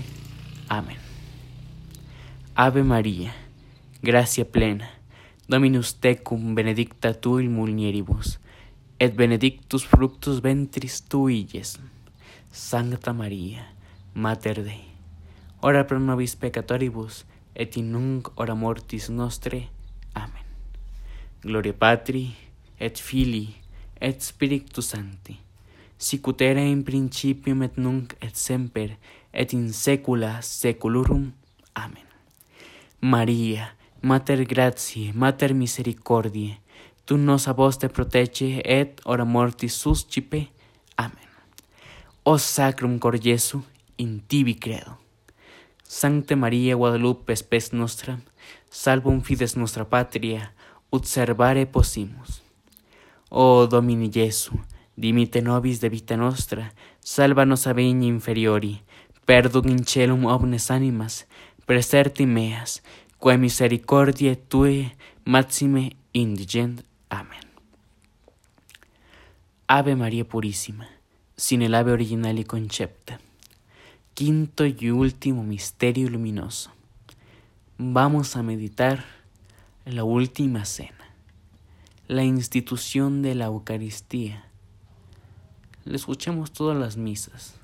Amen. 0.69 0.99
Ave 2.53 2.83
María, 2.83 3.33
gracia 4.03 4.45
plena, 4.45 4.91
Dominus 5.49 5.95
tecum 5.95 6.53
benedicta 6.53 7.15
tu 7.15 7.39
in 7.39 7.51
mulieribus, 7.51 8.37
et 8.99 9.15
benedictus 9.15 9.85
fructus 9.85 10.41
ventris 10.41 11.01
tui. 11.01 11.47
Sancta 12.51 13.13
María, 13.13 13.65
Mater 14.13 14.63
Dei, 14.63 14.83
ora 15.61 15.83
pro 15.85 15.97
nobis 15.97 16.35
peccatoribus, 16.35 17.25
et 17.55 17.75
in 17.75 17.91
nunc 17.91 18.29
hora 18.35 18.53
mortis 18.53 19.09
nostre. 19.09 19.69
Amen. 20.13 20.45
Gloria 21.41 21.73
Patri, 21.73 22.35
et 22.77 22.99
Filii, 22.99 23.55
et 23.99 24.21
Spiritus 24.21 24.93
Sancti, 24.93 25.46
sicut 25.97 26.41
in 26.41 26.83
principium 26.83 27.63
et 27.63 27.77
nunc 27.77 28.15
et 28.21 28.35
semper, 28.35 28.97
et 29.33 29.53
in 29.53 29.73
saecula 29.73 30.41
saeculorum. 30.41 31.33
Amen. 31.75 32.07
María, 33.01 33.75
Mater 34.01 34.45
gratiae, 34.45 35.13
Mater 35.13 35.53
misericordiae, 35.53 36.59
tu 37.05 37.17
nos 37.17 37.47
a 37.47 37.53
vos 37.53 37.77
te 37.77 37.89
protege 37.89 38.61
et 38.63 39.01
ora 39.05 39.25
mortis 39.25 39.73
suscipe. 39.73 40.49
Amen. 40.97 41.29
O 42.23 42.37
sacrum 42.37 42.99
cor 42.99 43.19
Jesu, 43.19 43.63
in 43.97 44.21
tibi 44.27 44.55
credo. 44.55 44.97
Sancte 45.83 46.35
Maria 46.35 46.75
Guadalupe 46.75 47.35
spes 47.35 47.71
nostra, 47.71 48.19
salvum 48.69 49.21
fides 49.21 49.55
nostra 49.55 49.85
patria, 49.85 50.53
ut 50.91 51.05
servare 51.05 51.65
possimus. 51.65 52.41
O 53.29 53.67
Domini 53.67 54.09
Jesu, 54.09 54.51
dimite 54.97 55.41
nobis 55.41 55.79
de 55.79 55.89
vita 55.89 56.17
nostra, 56.17 56.73
salva 56.99 57.45
nos 57.45 57.67
a 57.67 57.73
inferiori, 57.79 58.81
perdum 59.25 59.69
in 59.69 59.85
celum 59.85 60.25
omnes 60.25 60.71
animas, 60.71 61.27
preserti 61.65 62.25
meas, 62.25 62.81
quae 63.19 63.37
misericordiae 63.37 64.35
tue 64.35 64.95
maxime 65.23 65.95
indigent. 66.13 66.81
Amén. 67.09 67.45
Ave 69.67 69.95
María 69.95 70.25
Purísima, 70.25 70.89
sin 71.35 71.61
el 71.61 71.75
ave 71.75 71.91
original 71.91 72.39
y 72.39 72.43
concepta. 72.43 73.19
Quinto 74.15 74.65
y 74.65 74.89
último 74.89 75.43
misterio 75.43 76.09
luminoso. 76.09 76.71
Vamos 77.77 78.35
a 78.35 78.41
meditar 78.41 79.05
la 79.85 80.03
última 80.03 80.65
cena, 80.65 81.13
la 82.07 82.23
institución 82.23 83.21
de 83.21 83.35
la 83.35 83.45
Eucaristía. 83.45 84.46
Le 85.87 85.95
escuchamos 85.95 86.51
todas 86.51 86.77
las 86.77 86.97
misas. 86.97 87.55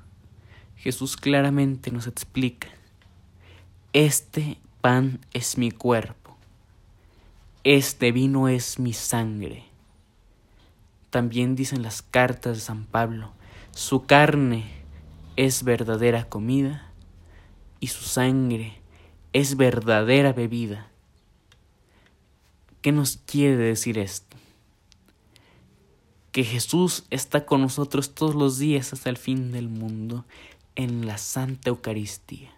Jesús 0.78 1.18
claramente 1.18 1.92
nos 1.92 2.08
explica, 2.08 2.68
este 3.94 4.58
pan 4.82 5.20
es 5.34 5.58
mi 5.58 5.72
cuerpo 5.72 6.24
este 7.64 8.12
vino 8.12 8.50
es 8.50 8.78
mi 8.78 8.92
sangre. 8.92 9.64
También 11.10 11.56
dicen 11.56 11.82
las 11.82 12.02
cartas 12.02 12.58
de 12.58 12.62
San 12.62 12.84
Pablo, 12.84 13.32
su 13.72 14.06
carne 14.06 14.66
es 15.38 15.64
verdadera 15.64 16.26
comida 16.26 16.90
y 17.80 17.88
su 17.88 18.04
sangre 18.04 18.82
es 19.32 19.56
verdadera 19.56 20.34
bebida. 20.34 20.88
¿Qué 22.82 22.92
nos 22.92 23.16
quiere 23.26 23.56
decir 23.56 23.98
esto? 23.98 24.33
Que 26.34 26.44
Jesús 26.44 27.06
está 27.12 27.46
con 27.46 27.62
nosotros 27.62 28.16
todos 28.16 28.34
los 28.34 28.58
días 28.58 28.92
hasta 28.92 29.12
el 29.12 29.18
fin 29.18 29.52
del 29.52 29.70
mundo 29.70 30.26
en 30.76 31.06
la 31.06 31.20
Santa 31.20 31.70
Eucaristía. 31.70 32.50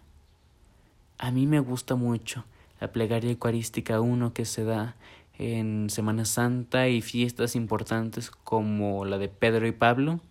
A 1.17 1.29
mí 1.31 1.45
me 1.45 1.59
gusta 1.59 1.95
mucho 1.95 2.45
la 2.79 2.93
plegaria 2.93 3.31
eucarística 3.31 3.99
1 3.99 4.33
que 4.33 4.45
se 4.45 4.63
da 4.63 4.95
en 5.37 5.89
Semana 5.89 6.23
Santa 6.23 6.87
y 6.87 7.01
fiestas 7.01 7.57
importantes 7.57 8.31
como 8.31 9.03
la 9.03 9.17
de 9.17 9.27
Pedro 9.27 9.67
y 9.67 9.73
Pablo, 9.73 10.21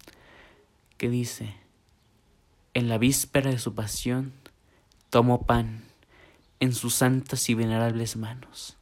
que 0.97 1.11
dice, 1.11 1.55
en 2.73 2.89
la 2.89 2.97
víspera 2.97 3.51
de 3.51 3.59
su 3.59 3.75
pasión, 3.75 4.33
tomó 5.11 5.43
pan 5.43 5.85
en 6.61 6.73
sus 6.73 6.95
santas 6.95 7.51
y 7.51 7.55
venerables 7.55 8.17
manos, 8.17 8.79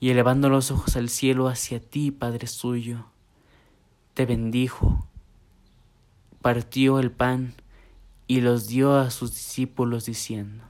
y 0.00 0.10
elevando 0.10 0.50
los 0.50 0.70
ojos 0.70 0.96
al 0.96 1.08
cielo 1.08 1.48
hacia 1.48 1.80
ti, 1.80 2.10
Padre 2.10 2.46
suyo, 2.46 3.06
te 4.18 4.26
bendijo, 4.26 5.06
partió 6.42 6.98
el 6.98 7.12
pan 7.12 7.54
y 8.26 8.40
los 8.40 8.66
dio 8.66 8.96
a 8.96 9.12
sus 9.12 9.30
discípulos 9.30 10.06
diciendo, 10.06 10.64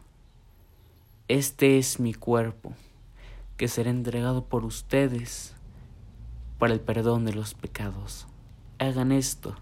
este 1.29 1.79
es 1.79 1.99
mi 1.99 2.13
cuerpo, 2.13 2.75
que 3.57 3.67
será 3.67 3.89
entregado 3.89 4.45
por 4.45 4.67
ustedes 4.67 5.55
para 6.59 6.75
el 6.75 6.81
perdón 6.81 7.25
de 7.25 7.33
los 7.33 7.55
pecados. 7.55 8.27
Hagan 8.79 9.13
esto 9.13 9.57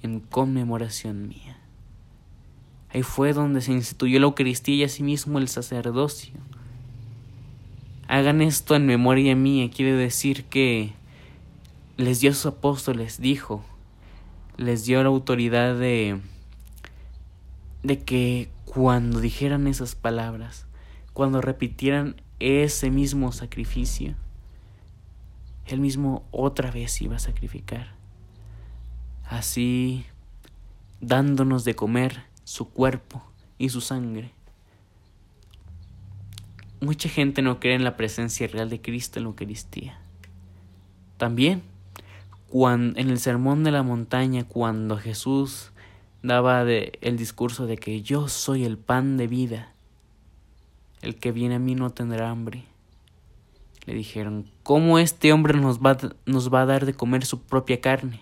en 0.00 0.20
conmemoración 0.20 1.26
mía. 1.26 1.58
Ahí 2.90 3.02
fue 3.02 3.32
donde 3.32 3.62
se 3.62 3.72
instituyó 3.72 4.20
la 4.20 4.26
Eucaristía 4.26 4.76
y 4.76 4.84
asimismo 4.84 5.40
el 5.40 5.48
sacerdocio. 5.48 6.34
Hagan 8.06 8.42
esto 8.42 8.76
en 8.76 8.86
memoria 8.86 9.34
mía, 9.34 9.72
quiere 9.72 9.94
decir 9.94 10.44
que 10.44 10.92
les 11.96 12.20
dio 12.20 12.30
a 12.30 12.34
sus 12.34 12.46
apóstoles, 12.46 13.20
dijo, 13.20 13.64
les 14.56 14.84
dio 14.84 15.02
la 15.02 15.08
autoridad 15.08 15.78
de, 15.78 16.20
de 17.82 18.02
que 18.02 18.50
cuando 18.64 19.20
dijeran 19.20 19.66
esas 19.66 19.94
palabras, 19.94 20.66
cuando 21.12 21.40
repitieran 21.40 22.16
ese 22.40 22.90
mismo 22.90 23.30
sacrificio, 23.32 24.14
él 25.66 25.80
mismo 25.80 26.24
otra 26.30 26.70
vez 26.70 27.00
iba 27.00 27.16
a 27.16 27.20
sacrificar. 27.20 27.94
Así, 29.24 30.04
dándonos 31.00 31.64
de 31.64 31.74
comer 31.74 32.24
su 32.44 32.68
cuerpo 32.68 33.22
y 33.58 33.70
su 33.70 33.80
sangre. 33.80 34.32
Mucha 36.80 37.08
gente 37.08 37.40
no 37.40 37.60
cree 37.60 37.74
en 37.74 37.84
la 37.84 37.96
presencia 37.96 38.46
real 38.46 38.68
de 38.68 38.80
Cristo 38.80 39.18
en 39.18 39.24
la 39.24 39.30
Eucaristía. 39.30 39.98
También, 41.16 41.62
en 42.54 42.96
el 42.96 43.18
sermón 43.18 43.64
de 43.64 43.72
la 43.72 43.82
montaña, 43.82 44.44
cuando 44.44 44.96
Jesús 44.96 45.72
daba 46.22 46.62
el 46.62 47.16
discurso 47.16 47.66
de 47.66 47.76
que 47.76 48.02
yo 48.02 48.28
soy 48.28 48.64
el 48.64 48.78
pan 48.78 49.16
de 49.16 49.26
vida, 49.26 49.72
el 51.02 51.16
que 51.16 51.32
viene 51.32 51.56
a 51.56 51.58
mí 51.58 51.74
no 51.74 51.90
tendrá 51.90 52.30
hambre. 52.30 52.64
Le 53.86 53.94
dijeron, 53.94 54.48
¿cómo 54.62 55.00
este 55.00 55.32
hombre 55.32 55.58
nos 55.58 55.80
va, 55.80 55.98
nos 56.26 56.54
va 56.54 56.62
a 56.62 56.66
dar 56.66 56.86
de 56.86 56.94
comer 56.94 57.26
su 57.26 57.40
propia 57.42 57.80
carne? 57.80 58.20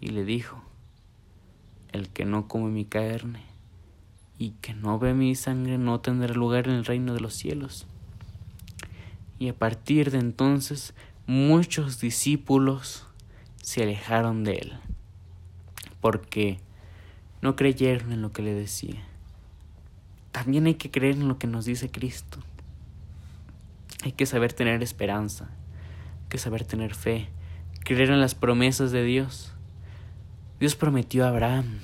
Y 0.00 0.08
le 0.08 0.24
dijo, 0.24 0.60
el 1.92 2.08
que 2.08 2.24
no 2.24 2.48
come 2.48 2.68
mi 2.68 2.84
carne 2.84 3.44
y 4.38 4.50
que 4.60 4.74
no 4.74 4.98
ve 4.98 5.14
mi 5.14 5.36
sangre 5.36 5.78
no 5.78 6.00
tendrá 6.00 6.34
lugar 6.34 6.66
en 6.66 6.74
el 6.74 6.84
reino 6.84 7.14
de 7.14 7.20
los 7.20 7.34
cielos. 7.34 7.86
Y 9.38 9.48
a 9.48 9.54
partir 9.54 10.10
de 10.10 10.18
entonces 10.18 10.94
muchos 11.26 12.00
discípulos 12.00 13.06
se 13.62 13.82
alejaron 13.82 14.44
de 14.44 14.52
él, 14.52 14.72
porque 16.00 16.58
no 17.40 17.56
creyeron 17.56 18.12
en 18.12 18.22
lo 18.22 18.32
que 18.32 18.42
le 18.42 18.54
decía 18.54 19.02
también 20.32 20.66
hay 20.66 20.74
que 20.74 20.90
creer 20.90 21.14
en 21.16 21.28
lo 21.28 21.38
que 21.38 21.46
nos 21.46 21.66
dice 21.66 21.90
Cristo. 21.90 22.38
Hay 24.02 24.12
que 24.12 24.26
saber 24.26 24.52
tener 24.54 24.82
esperanza, 24.82 25.44
hay 26.22 26.28
que 26.30 26.38
saber 26.38 26.64
tener 26.64 26.94
fe, 26.94 27.28
creer 27.84 28.10
en 28.10 28.20
las 28.20 28.34
promesas 28.34 28.90
de 28.90 29.04
Dios. 29.04 29.52
Dios 30.58 30.74
prometió 30.74 31.24
a 31.24 31.28
Abraham, 31.28 31.78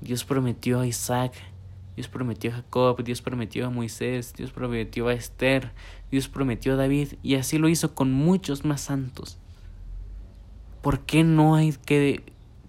Dios 0.00 0.24
prometió 0.24 0.80
a 0.80 0.86
Isaac, 0.86 1.34
Dios 1.94 2.08
prometió 2.08 2.50
a 2.50 2.54
Jacob, 2.54 3.02
Dios 3.04 3.20
prometió 3.20 3.66
a 3.66 3.70
Moisés, 3.70 4.32
Dios 4.34 4.50
prometió 4.50 5.08
a 5.08 5.12
Esther, 5.12 5.72
Dios 6.10 6.28
prometió 6.28 6.72
a 6.72 6.76
David 6.76 7.14
y 7.22 7.34
así 7.34 7.58
lo 7.58 7.68
hizo 7.68 7.94
con 7.94 8.12
muchos 8.12 8.64
más 8.64 8.80
santos. 8.80 9.38
¿Por 10.80 11.00
qué 11.00 11.22
no 11.24 11.54
hay 11.54 11.72
que... 11.72 12.24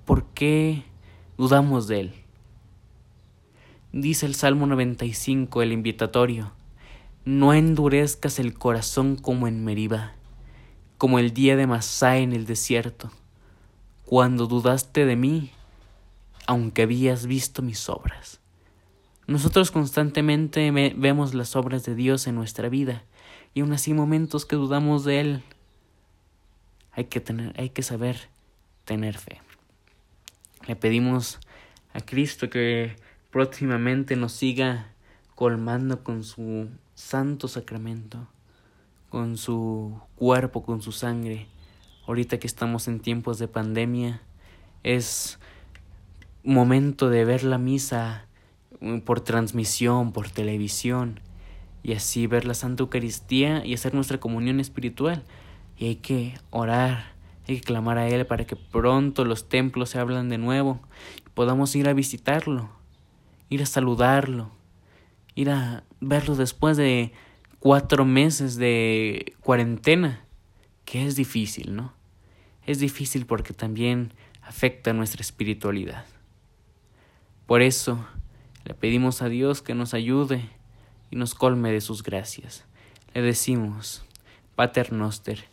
¿Por 0.05 0.25
qué 0.33 0.83
dudamos 1.37 1.87
de 1.87 2.01
él? 2.01 2.13
Dice 3.93 4.25
el 4.25 4.35
Salmo 4.35 4.67
95, 4.67 5.61
el 5.61 5.71
invitatorio, 5.71 6.51
no 7.25 7.53
endurezcas 7.53 8.39
el 8.39 8.53
corazón 8.53 9.15
como 9.15 9.47
en 9.47 9.63
Meriba, 9.63 10.13
como 10.97 11.19
el 11.19 11.33
día 11.33 11.55
de 11.55 11.67
Masá 11.67 12.17
en 12.17 12.33
el 12.33 12.45
desierto, 12.45 13.11
cuando 14.03 14.47
dudaste 14.47 15.05
de 15.05 15.15
mí, 15.15 15.51
aunque 16.47 16.81
habías 16.81 17.25
visto 17.25 17.61
mis 17.61 17.87
obras. 17.87 18.42
Nosotros 19.25 19.71
constantemente 19.71 20.69
vemos 20.71 21.33
las 21.33 21.55
obras 21.55 21.85
de 21.85 21.95
Dios 21.95 22.27
en 22.27 22.35
nuestra 22.35 22.67
vida 22.67 23.03
y 23.53 23.61
aún 23.61 23.71
así 23.71 23.93
momentos 23.93 24.45
que 24.45 24.55
dudamos 24.55 25.05
de 25.05 25.19
Él. 25.21 25.43
Hay 26.91 27.05
que, 27.05 27.21
tener, 27.21 27.53
hay 27.57 27.69
que 27.69 27.83
saber 27.83 28.29
tener 28.85 29.17
fe. 29.17 29.41
Le 30.67 30.75
pedimos 30.75 31.39
a 31.93 32.01
Cristo 32.01 32.49
que 32.49 32.95
próximamente 33.31 34.15
nos 34.15 34.33
siga 34.33 34.91
colmando 35.35 36.03
con 36.03 36.23
su 36.23 36.69
santo 36.93 37.47
sacramento, 37.47 38.27
con 39.09 39.37
su 39.37 39.99
cuerpo, 40.15 40.63
con 40.63 40.81
su 40.81 40.91
sangre. 40.91 41.47
Ahorita 42.07 42.39
que 42.39 42.47
estamos 42.47 42.87
en 42.87 42.99
tiempos 42.99 43.39
de 43.39 43.47
pandemia, 43.47 44.21
es 44.83 45.39
momento 46.43 47.09
de 47.09 47.23
ver 47.23 47.43
la 47.43 47.57
misa 47.57 48.27
por 49.05 49.21
transmisión, 49.21 50.11
por 50.11 50.29
televisión, 50.29 51.19
y 51.83 51.93
así 51.93 52.27
ver 52.27 52.45
la 52.45 52.53
Santa 52.53 52.83
Eucaristía 52.83 53.65
y 53.65 53.73
hacer 53.73 53.93
nuestra 53.93 54.19
comunión 54.19 54.59
espiritual. 54.59 55.23
Y 55.77 55.87
hay 55.87 55.95
que 55.97 56.39
orar, 56.49 57.13
hay 57.47 57.57
que 57.57 57.61
clamar 57.61 57.97
a 57.97 58.07
Él 58.07 58.25
para 58.25 58.45
que 58.45 58.55
pronto 58.55 59.25
los 59.25 59.49
templos 59.49 59.89
se 59.89 59.99
hablan 59.99 60.29
de 60.29 60.37
nuevo 60.37 60.79
y 61.25 61.29
podamos 61.33 61.75
ir 61.75 61.89
a 61.89 61.93
visitarlo, 61.93 62.69
ir 63.49 63.61
a 63.61 63.65
saludarlo, 63.65 64.51
ir 65.35 65.49
a 65.49 65.83
verlo 65.99 66.35
después 66.35 66.77
de 66.77 67.11
cuatro 67.59 68.05
meses 68.05 68.55
de 68.55 69.33
cuarentena, 69.41 70.25
que 70.85 71.05
es 71.05 71.15
difícil, 71.15 71.75
¿no? 71.75 71.93
Es 72.65 72.79
difícil 72.79 73.25
porque 73.25 73.53
también 73.53 74.13
afecta 74.41 74.93
nuestra 74.93 75.21
espiritualidad. 75.21 76.05
Por 77.45 77.61
eso 77.61 78.05
le 78.65 78.73
pedimos 78.73 79.21
a 79.21 79.29
Dios 79.29 79.61
que 79.61 79.75
nos 79.75 79.93
ayude 79.93 80.49
y 81.11 81.15
nos 81.15 81.35
colme 81.35 81.71
de 81.71 81.81
sus 81.81 82.01
gracias. 82.01 82.63
Le 83.13 83.21
decimos, 83.21 84.03
Pater 84.55 84.93
Noster, 84.93 85.43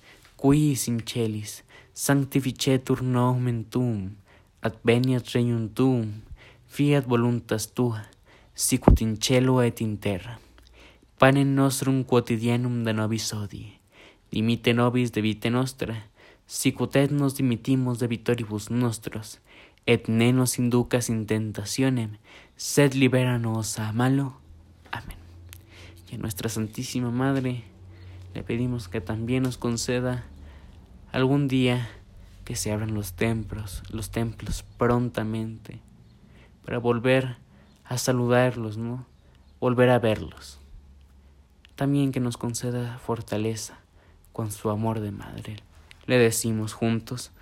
qui 0.40 0.76
in 0.86 1.00
celis, 1.04 1.64
sanctificetur 1.92 3.02
nomen 3.02 3.64
tuum, 3.64 4.16
adveniat 4.62 5.26
regnum 5.34 5.68
tuum, 5.68 6.22
fiat 6.66 7.06
voluntas 7.06 7.72
tua, 7.74 8.06
sicut 8.54 9.00
in 9.00 9.18
cielo 9.18 9.62
et 9.62 9.80
in 9.80 9.98
terra. 9.98 10.38
Panem 11.18 11.54
nostrum 11.54 12.04
quotidianum 12.04 12.84
da 12.84 12.92
nobis 12.92 13.32
odie, 13.34 13.80
dimite 14.30 14.72
nobis 14.72 15.12
de 15.12 15.20
vite 15.20 15.50
nostra, 15.50 16.06
sicut 16.46 16.96
et 16.96 17.10
nos 17.10 17.34
dimitimos 17.36 17.98
de 17.98 18.06
vitoribus 18.06 18.70
nostros, 18.70 19.40
et 19.86 20.08
ne 20.08 20.32
nos 20.32 20.58
inducas 20.58 21.08
in 21.08 21.26
tentationem, 21.26 22.18
sed 22.56 22.94
liberanos 22.94 23.78
a 23.78 23.92
malo. 23.92 24.36
Amén. 24.90 25.18
Y 26.10 26.16
a 26.16 26.18
nuestra 26.18 26.48
Santísima 26.48 27.10
Madre 27.10 27.64
le 28.34 28.42
pedimos 28.42 28.88
que 28.88 29.00
también 29.00 29.42
nos 29.42 29.58
conceda 29.58 30.24
algún 31.12 31.48
día 31.48 31.88
que 32.44 32.56
se 32.56 32.72
abran 32.72 32.94
los 32.94 33.14
templos, 33.14 33.82
los 33.90 34.10
templos 34.10 34.64
prontamente, 34.76 35.80
para 36.64 36.78
volver 36.78 37.36
a 37.84 37.98
saludarlos, 37.98 38.76
¿no? 38.76 39.06
Volver 39.60 39.90
a 39.90 39.98
verlos. 39.98 40.60
También 41.74 42.12
que 42.12 42.20
nos 42.20 42.36
conceda 42.36 42.98
fortaleza 42.98 43.78
con 44.32 44.50
su 44.50 44.70
amor 44.70 45.00
de 45.00 45.12
madre. 45.12 45.56
Le 46.06 46.18
decimos 46.18 46.72
juntos, 46.72 47.32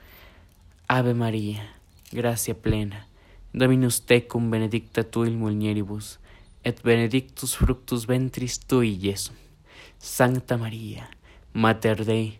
Ave 0.89 1.15
María, 1.15 1.78
gracia 2.13 2.55
plena, 2.55 3.07
Dominus 3.53 4.05
tecum 4.05 4.51
benedicta 4.51 5.07
il 5.25 5.37
mulieribus, 5.37 6.19
et 6.63 6.83
benedictus 6.83 7.55
fructus 7.57 8.07
ventris 8.07 8.59
tui, 8.59 8.99
Jesum. 8.99 9.35
Sancta 9.99 10.57
María, 10.57 11.09
Mater 11.53 12.05
Dei, 12.05 12.39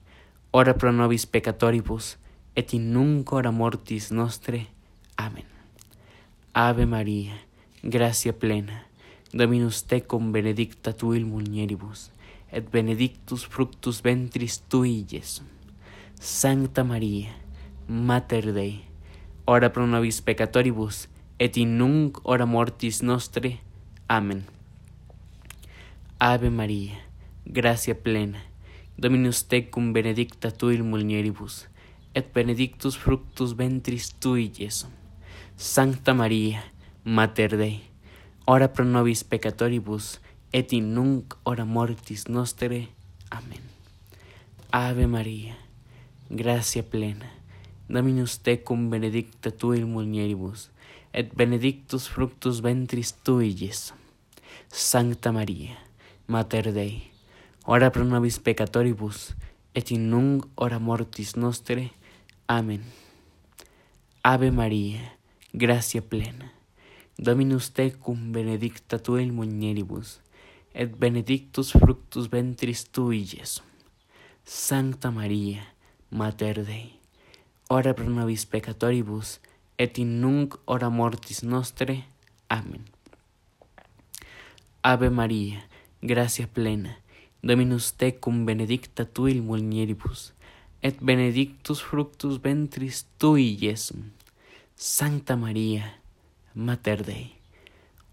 ora 0.51 0.75
pro 0.75 0.93
nobis 0.93 1.27
peccatoribus, 1.27 2.17
et 2.55 2.73
in 2.73 2.93
nunc 2.93 3.33
hora 3.33 3.51
mortis 3.51 4.11
nostre. 4.11 4.67
Amen. 5.17 5.47
Ave 6.53 6.87
María, 6.87 7.35
gracia 7.83 8.33
plena, 8.33 8.87
Dominus 9.33 9.85
tecum 9.85 10.33
benedicta 10.33 10.95
il 11.15 11.25
mulieribus, 11.27 12.11
et 12.51 12.71
benedictus 12.71 13.45
fructus 13.45 14.01
ventris 14.03 14.63
tui, 14.69 15.05
Jesum. 15.09 15.47
Sancta 16.21 16.85
María, 16.85 17.31
Mater 17.87 18.53
Dei, 18.53 18.88
ora 19.49 19.71
pro 19.73 19.87
nobis 19.87 20.21
peccatoribus, 20.21 21.09
et 21.39 21.57
in 21.57 21.79
nunc 21.79 22.19
hora 22.23 22.45
mortis 22.45 23.01
nostre. 23.03 23.61
Amen. 24.07 24.45
Ave 26.19 26.51
María, 26.51 26.99
gracia 27.47 27.95
plena, 27.95 28.43
Dominus 28.99 29.47
tecum 29.49 29.95
benedicta 29.95 30.51
tu 30.51 30.69
il 30.69 30.83
mulieribus, 30.83 31.67
et 32.13 32.35
benedictus 32.35 32.99
fructus 32.99 33.57
ventris 33.57 34.13
tui, 34.21 34.51
Jesum. 34.53 34.91
Sancta 35.57 36.13
María, 36.13 36.63
Mater 37.05 37.57
Dei, 37.57 37.81
ora 38.45 38.69
pro 38.69 38.85
nobis 38.85 39.25
peccatoribus, 39.25 40.21
et 40.53 40.75
in 40.75 40.93
nunc 40.93 41.39
hora 41.45 41.65
mortis 41.65 42.29
nostre. 42.29 42.89
Amen. 43.31 43.65
Ave 44.73 45.07
María, 45.07 45.57
gracia 46.29 46.83
plena, 46.83 47.38
Dominus 47.89 48.39
tecum 48.45 48.91
benedicta 48.91 49.51
tu 49.51 49.73
mulieribus, 49.87 50.71
et 51.13 51.33
benedictus 51.35 52.07
fructus 52.07 52.61
ventris 52.61 53.15
tui, 53.25 53.55
Jesum. 53.57 53.97
Sancta 54.69 55.33
María, 55.33 55.79
Mater 56.27 56.73
Dei, 56.73 57.11
ora 57.65 57.91
pro 57.91 58.05
nobis 58.05 58.39
peccatoribus, 58.39 59.35
et 59.73 59.91
in 59.91 60.11
nunc 60.11 60.45
hora 60.55 60.79
mortis 60.79 61.37
nostre. 61.37 61.93
Amen. 62.47 62.85
Ave 64.23 64.51
María, 64.51 65.17
gracia 65.55 66.03
plena, 66.03 66.53
Dominus 67.17 67.73
tecum 67.73 68.33
benedicta 68.33 68.99
tu 68.99 69.17
in 69.17 69.33
et 70.75 70.99
benedictus 70.99 71.73
fructus 71.73 72.29
ventris 72.29 72.85
tui. 72.93 73.27
Sancta 74.45 75.11
María, 75.11 75.75
Mater 76.11 76.65
Dei, 76.65 76.98
ora 77.69 77.95
pro 77.95 78.09
nobis 78.09 78.47
peccatoribus, 78.47 79.41
et 79.77 79.99
in 79.99 80.21
nunc 80.21 80.57
hora 80.67 80.89
mortis 80.91 81.43
nostre. 81.43 82.05
Amen. 82.49 82.85
Ave 84.83 85.11
María, 85.11 85.69
gracia 86.01 86.47
plena, 86.47 86.97
Dominus 87.43 87.93
tecum 87.93 88.47
benedicta 88.47 89.05
tu 89.05 89.29
il 89.29 89.43
mulieribus, 89.43 90.33
et 90.83 90.97
benedictus 91.01 91.81
fructus 91.81 92.41
ventris 92.43 93.07
tui, 93.19 93.57
Jesum. 93.57 94.11
Sancta 94.75 95.37
María, 95.37 96.01
Mater 96.55 97.05
Dei, 97.05 97.37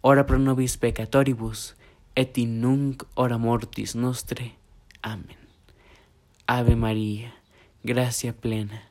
ora 0.01 0.26
pro 0.26 0.38
nobis 0.38 0.78
peccatoribus, 0.78 1.76
et 2.16 2.38
in 2.38 2.62
nunc 2.62 3.03
hora 3.16 3.38
mortis 3.38 3.95
nostre. 3.95 4.53
Amen. 5.01 5.38
Ave 6.45 6.76
María, 6.76 7.34
gracia 7.84 8.34
plena, 8.34 8.82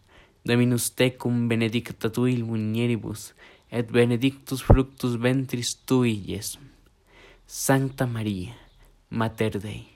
Dominus 0.45 0.91
tecum 0.93 1.49
benedicta 1.49 2.13
tu 2.13 2.27
il 2.27 2.45
mulieribus, 2.45 3.33
et 3.73 3.91
benedictus 3.91 4.61
fructus 4.61 5.17
ventris 5.17 5.75
tui, 5.87 6.21
Jesum. 6.21 6.69
Sancta 7.47 8.05
María, 8.07 8.53
Mater 9.09 9.59
Dei, 9.59 9.89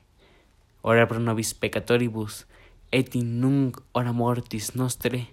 ora 0.80 1.06
pro 1.06 1.18
nobis 1.18 1.52
peccatoribus, 1.52 2.46
et 2.90 3.14
in 3.14 3.40
nunc 3.40 3.76
hora 3.92 4.12
mortis 4.12 4.74
nostre. 4.74 5.28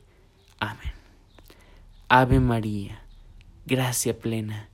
Amen. 0.60 0.92
Ave 2.10 2.42
María, 2.42 3.00
gracia 3.66 4.14
plena, 4.20 4.68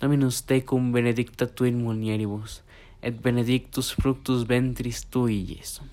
Dominus 0.00 0.40
tecum 0.46 0.90
benedicta 0.90 1.46
tu 1.46 1.64
in 1.64 1.84
mulieribus, 1.84 2.62
et 3.02 3.20
benedictus 3.20 3.92
fructus 3.92 4.48
ventris 4.48 5.04
tui, 5.04 5.44
Jesum. 5.44 5.90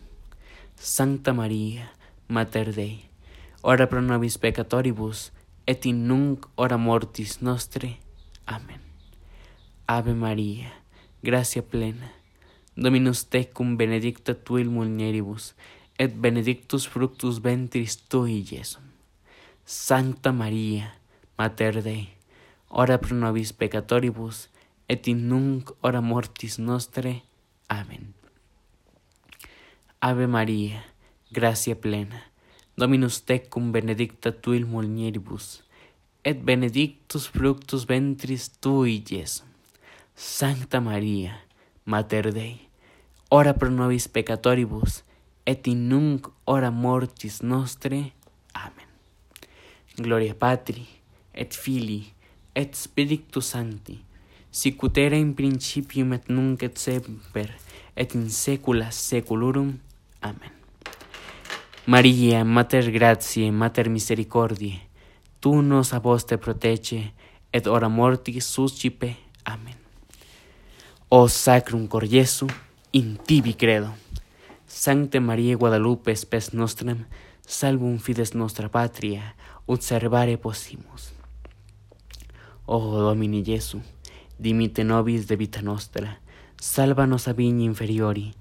Sancta 0.78 1.34
María, 1.34 1.92
Mater 2.30 2.74
Dei, 2.74 3.09
ora 3.62 3.88
pro 3.88 4.02
nobis 4.02 4.38
peccatoribus, 4.38 5.32
et 5.66 5.86
in 5.86 6.08
nunc 6.08 6.48
hora 6.56 6.78
mortis 6.78 7.42
nostre. 7.42 8.00
Amen. 8.46 8.82
Ave 9.88 10.14
María, 10.14 10.74
gracia 11.22 11.62
plena, 11.62 12.12
Dominus 12.76 13.26
tecum 13.26 13.76
benedicta 13.76 14.34
tu 14.34 14.58
il 14.58 14.70
mulieribus, 14.70 15.54
et 15.98 16.14
benedictus 16.16 16.88
fructus 16.88 17.42
ventris 17.42 17.98
tui, 18.08 18.46
Jesum. 18.46 18.84
Sancta 19.66 20.32
María, 20.32 20.96
Mater 21.38 21.84
Dei, 21.84 22.16
ora 22.70 22.98
pro 22.98 23.16
nobis 23.16 23.52
peccatoribus, 23.52 24.48
et 24.88 25.08
in 25.08 25.28
nunc 25.28 25.72
hora 25.82 26.00
mortis 26.00 26.58
nostre. 26.58 27.24
Amen. 27.68 28.14
Ave 30.00 30.28
María, 30.28 30.86
gracia 31.32 31.76
plena, 31.76 32.29
Dominus 32.80 33.26
tecum 33.28 33.74
benedicta 33.74 34.32
tu 34.32 34.54
il 34.54 34.66
mulieribus, 34.66 35.64
et 36.24 36.40
benedictus 36.40 37.28
fructus 37.28 37.84
ventris 37.84 38.48
tui, 38.62 39.04
Jesum. 39.04 39.48
Sancta 40.16 40.80
María, 40.80 41.44
Mater 41.84 42.32
Dei, 42.32 42.70
ora 43.30 43.54
pro 43.54 43.70
nobis 43.70 44.08
peccatoribus, 44.08 45.04
et 45.46 45.68
in 45.68 45.90
nunc 45.90 46.30
hora 46.46 46.70
mortis 46.72 47.42
nostre. 47.42 48.14
Amen. 48.54 48.88
Gloria 49.98 50.34
Patri, 50.34 50.88
et 51.34 51.52
Filii, 51.52 52.14
et 52.56 52.76
Spiritus 52.76 53.52
Sancti, 53.52 53.98
sicutera 54.52 55.18
in 55.18 55.34
principium 55.34 56.14
et 56.14 56.32
nunc 56.32 56.64
et 56.64 56.80
semper, 56.80 57.52
et 57.98 58.16
in 58.16 58.30
saecula 58.30 58.88
saeculorum. 58.92 59.76
Amen. 60.22 60.59
María, 61.90 62.46
Mater 62.46 62.92
gratiae, 62.92 63.52
Mater 63.52 63.90
misericordiae, 63.90 64.88
tu 65.40 65.64
nos 65.64 65.92
a 65.92 66.00
vos 66.00 66.24
te 66.24 66.38
protege, 66.38 67.16
et 67.52 67.66
ora 67.66 67.90
mortis 67.90 68.46
suscipe. 68.46 69.18
Amen. 69.44 69.74
O 71.10 71.28
sacrum 71.28 71.88
cor 71.88 72.06
Jesu, 72.08 72.46
in 72.92 73.18
tibi 73.18 73.56
credo. 73.56 73.96
Sancte 74.68 75.20
Maria 75.20 75.56
Guadalupe, 75.58 76.16
spes 76.16 76.54
nostram, 76.54 77.08
salvum 77.42 77.98
fides 77.98 78.36
nostra 78.36 78.70
patria, 78.70 79.34
ut 79.66 79.82
servare 79.82 80.38
possimus. 80.38 81.12
O 82.68 82.78
Domini 83.02 83.42
Jesu, 83.42 83.82
dimite 84.38 84.84
nobis 84.84 85.26
de 85.26 85.36
vita 85.36 85.64
nostra, 85.64 86.22
salva 86.62 87.08
nos 87.08 87.28
a 87.28 87.34
vigni 87.34 87.66
inferiori, 87.66 88.36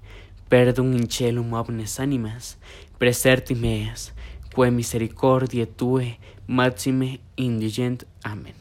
perdum 0.49 0.93
in 0.93 1.07
celum 1.07 1.53
omnes 1.53 1.99
animas, 1.99 2.57
preserti 2.97 3.55
meas, 3.55 4.13
quae 4.53 4.71
misericordiae 4.71 5.67
tue 5.67 6.17
maxime 6.47 7.19
indigent. 7.35 8.05
Amen. 8.23 8.55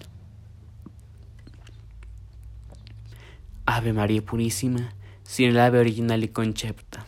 Ave 3.65 3.93
María 3.93 4.23
Purísima, 4.23 4.95
sin 5.25 5.51
el 5.51 5.61
ave 5.61 5.79
original 5.79 6.23
y 6.25 6.29
concepta. 6.29 7.07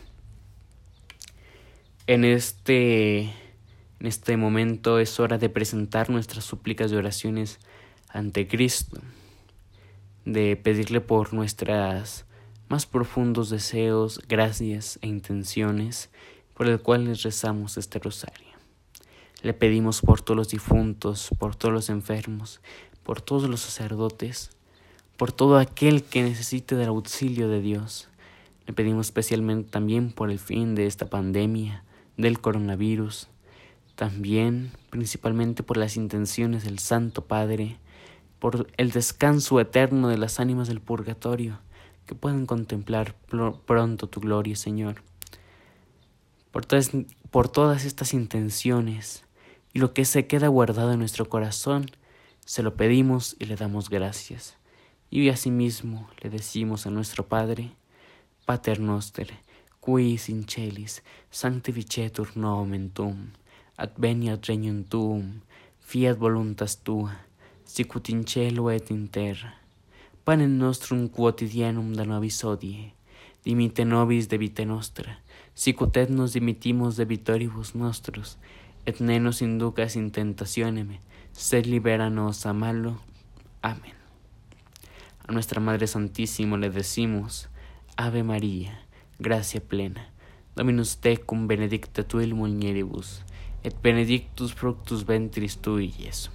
En 2.07 2.25
este, 2.25 3.21
en 3.21 4.05
este 4.05 4.35
momento 4.37 4.99
es 4.99 5.19
hora 5.19 5.37
de 5.37 5.49
presentar 5.49 6.09
nuestras 6.09 6.43
súplicas 6.43 6.91
y 6.91 6.95
oraciones 6.95 7.59
ante 8.09 8.47
Cristo, 8.47 8.99
de 10.25 10.55
pedirle 10.55 11.01
por 11.01 11.33
nuestras 11.33 12.25
más 12.71 12.85
profundos 12.85 13.49
deseos, 13.49 14.21
gracias 14.29 14.97
e 15.01 15.07
intenciones 15.09 16.09
por 16.53 16.67
el 16.67 16.79
cual 16.79 17.03
les 17.03 17.21
rezamos 17.21 17.75
este 17.75 17.99
rosario. 17.99 18.47
Le 19.41 19.53
pedimos 19.53 19.99
por 19.99 20.21
todos 20.21 20.37
los 20.37 20.47
difuntos, 20.47 21.31
por 21.37 21.53
todos 21.53 21.73
los 21.73 21.89
enfermos, 21.89 22.61
por 23.03 23.19
todos 23.19 23.49
los 23.49 23.59
sacerdotes, 23.59 24.51
por 25.17 25.33
todo 25.33 25.57
aquel 25.57 26.01
que 26.01 26.23
necesite 26.23 26.77
del 26.77 26.87
auxilio 26.87 27.49
de 27.49 27.59
Dios. 27.59 28.07
Le 28.65 28.71
pedimos 28.71 29.07
especialmente 29.07 29.69
también 29.69 30.13
por 30.13 30.31
el 30.31 30.39
fin 30.39 30.73
de 30.73 30.87
esta 30.87 31.09
pandemia, 31.09 31.83
del 32.15 32.39
coronavirus, 32.39 33.27
también 33.95 34.71
principalmente 34.89 35.61
por 35.61 35.75
las 35.75 35.97
intenciones 35.97 36.63
del 36.63 36.79
Santo 36.79 37.25
Padre, 37.25 37.79
por 38.39 38.67
el 38.77 38.91
descanso 38.91 39.59
eterno 39.59 40.07
de 40.07 40.17
las 40.17 40.39
ánimas 40.39 40.69
del 40.69 40.79
purgatorio, 40.79 41.59
que 42.05 42.15
puedan 42.15 42.45
contemplar 42.45 43.15
pronto 43.65 44.07
tu 44.07 44.19
gloria, 44.19 44.55
Señor. 44.55 45.03
Por 46.51 46.65
todas, 46.65 46.91
por 47.29 47.47
todas 47.47 47.85
estas 47.85 48.13
intenciones 48.13 49.23
y 49.73 49.79
lo 49.79 49.93
que 49.93 50.05
se 50.05 50.27
queda 50.27 50.47
guardado 50.47 50.91
en 50.91 50.99
nuestro 50.99 51.29
corazón, 51.29 51.85
se 52.45 52.63
lo 52.63 52.75
pedimos 52.75 53.35
y 53.39 53.45
le 53.45 53.55
damos 53.55 53.89
gracias. 53.89 54.57
Y 55.09 55.29
asimismo 55.29 56.09
le 56.21 56.29
decimos 56.29 56.85
a 56.85 56.89
nuestro 56.89 57.27
Padre, 57.27 57.71
Pater 58.45 58.79
Noster, 58.79 59.31
qui 59.81 60.19
in 60.27 60.45
celis 60.47 61.01
sanctificetur 61.31 62.35
nomen 62.35 62.89
tuum, 62.91 63.31
adveniat 63.77 64.45
regnum 64.45 64.83
tuum, 64.83 65.41
fiat 65.79 66.17
voluntas 66.17 66.77
tua, 66.83 67.17
sicut 67.65 68.09
in 68.09 68.23
cielo 68.25 68.69
et 68.69 68.91
in 68.91 69.07
terra. 69.07 69.60
Panem 70.23 70.49
nostrum 70.57 71.07
quotidianum 71.09 71.93
da 71.93 72.05
nobis 72.05 72.43
odie, 72.43 72.93
dimite 73.43 73.85
nobis 73.85 74.27
de 74.29 74.37
vita 74.37 74.65
nostra, 74.65 75.17
sicut 75.55 75.97
et 75.97 76.09
nos 76.09 76.33
dimitimos 76.33 76.95
de 76.95 77.05
vitoribus 77.05 77.73
nostros, 77.73 78.37
et 78.85 79.01
ne 79.01 79.17
nos 79.19 79.41
inducas 79.41 79.95
in 79.95 80.11
tentationem, 80.11 80.99
sed 81.33 81.65
liberanos 81.65 82.45
a 82.45 82.53
malo. 82.53 82.99
Amén. 83.61 83.97
A 85.27 85.31
nuestra 85.31 85.59
Madre 85.59 85.87
Santísima 85.87 86.57
le 86.57 86.69
decimos, 86.69 87.49
Ave 87.97 88.21
María, 88.21 88.85
gracia 89.17 89.59
plena, 89.59 90.11
Dominus 90.55 90.97
tecum 90.97 91.47
benedicta 91.47 92.03
tu 92.03 92.19
il 92.19 92.35
mulieribus, 92.35 93.23
et 93.63 93.73
benedictus 93.81 94.53
fructus 94.53 95.05
ventris 95.05 95.57
tui, 95.57 95.93
Iesu. 95.97 96.29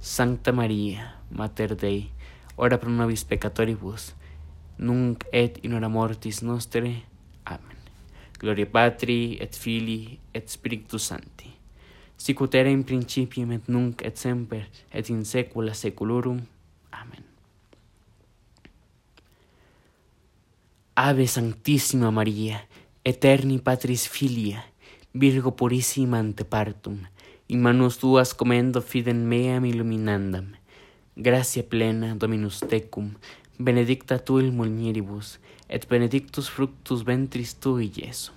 Sancta 0.00 0.50
Maria, 0.50 1.20
Mater 1.30 1.76
Dei, 1.76 2.10
ora 2.56 2.78
pro 2.78 2.90
nobis 2.90 3.24
peccatoribus, 3.24 4.14
nunc 4.78 5.24
et 5.32 5.58
in 5.64 5.74
hora 5.74 5.88
mortis 5.88 6.42
nostre. 6.42 7.02
Amen. 7.44 7.78
Gloria 8.38 8.66
Patri, 8.66 9.38
et 9.40 9.54
Filii, 9.56 10.18
et 10.32 10.48
Spiritus 10.48 11.06
Sancti. 11.06 11.52
Sic 12.16 12.40
ut 12.40 12.54
era 12.54 12.70
in 12.70 12.84
principium 12.84 13.52
et 13.52 13.68
nunc 13.68 14.02
et 14.02 14.16
semper 14.16 14.68
et 14.92 15.08
in 15.10 15.24
saecula 15.24 15.74
saeculorum. 15.74 16.40
Amen. 16.92 17.24
Ave 20.94 21.26
Sanctissima 21.26 22.10
Maria, 22.10 22.60
eterni 23.04 23.58
Patris 23.58 24.06
Filia, 24.08 24.62
Virgo 25.12 25.50
purissima 25.52 26.18
ante 26.18 26.44
partum, 26.44 27.00
in 27.48 27.60
manus 27.62 27.98
tuas 27.98 28.34
commendo 28.34 28.80
fidem 28.80 29.26
meam 29.26 29.64
illuminandam. 29.64 30.54
Gracia 31.16 31.62
plena, 31.62 32.16
Dominus 32.16 32.58
tecum, 32.58 33.14
benedicta 33.56 34.18
tu 34.18 34.40
il 34.40 34.50
mulieribus, 34.50 35.38
et 35.68 35.86
benedictus 35.88 36.48
fructus 36.50 37.04
ventris 37.04 37.54
tui, 37.54 37.92
Iesu. 37.94 38.32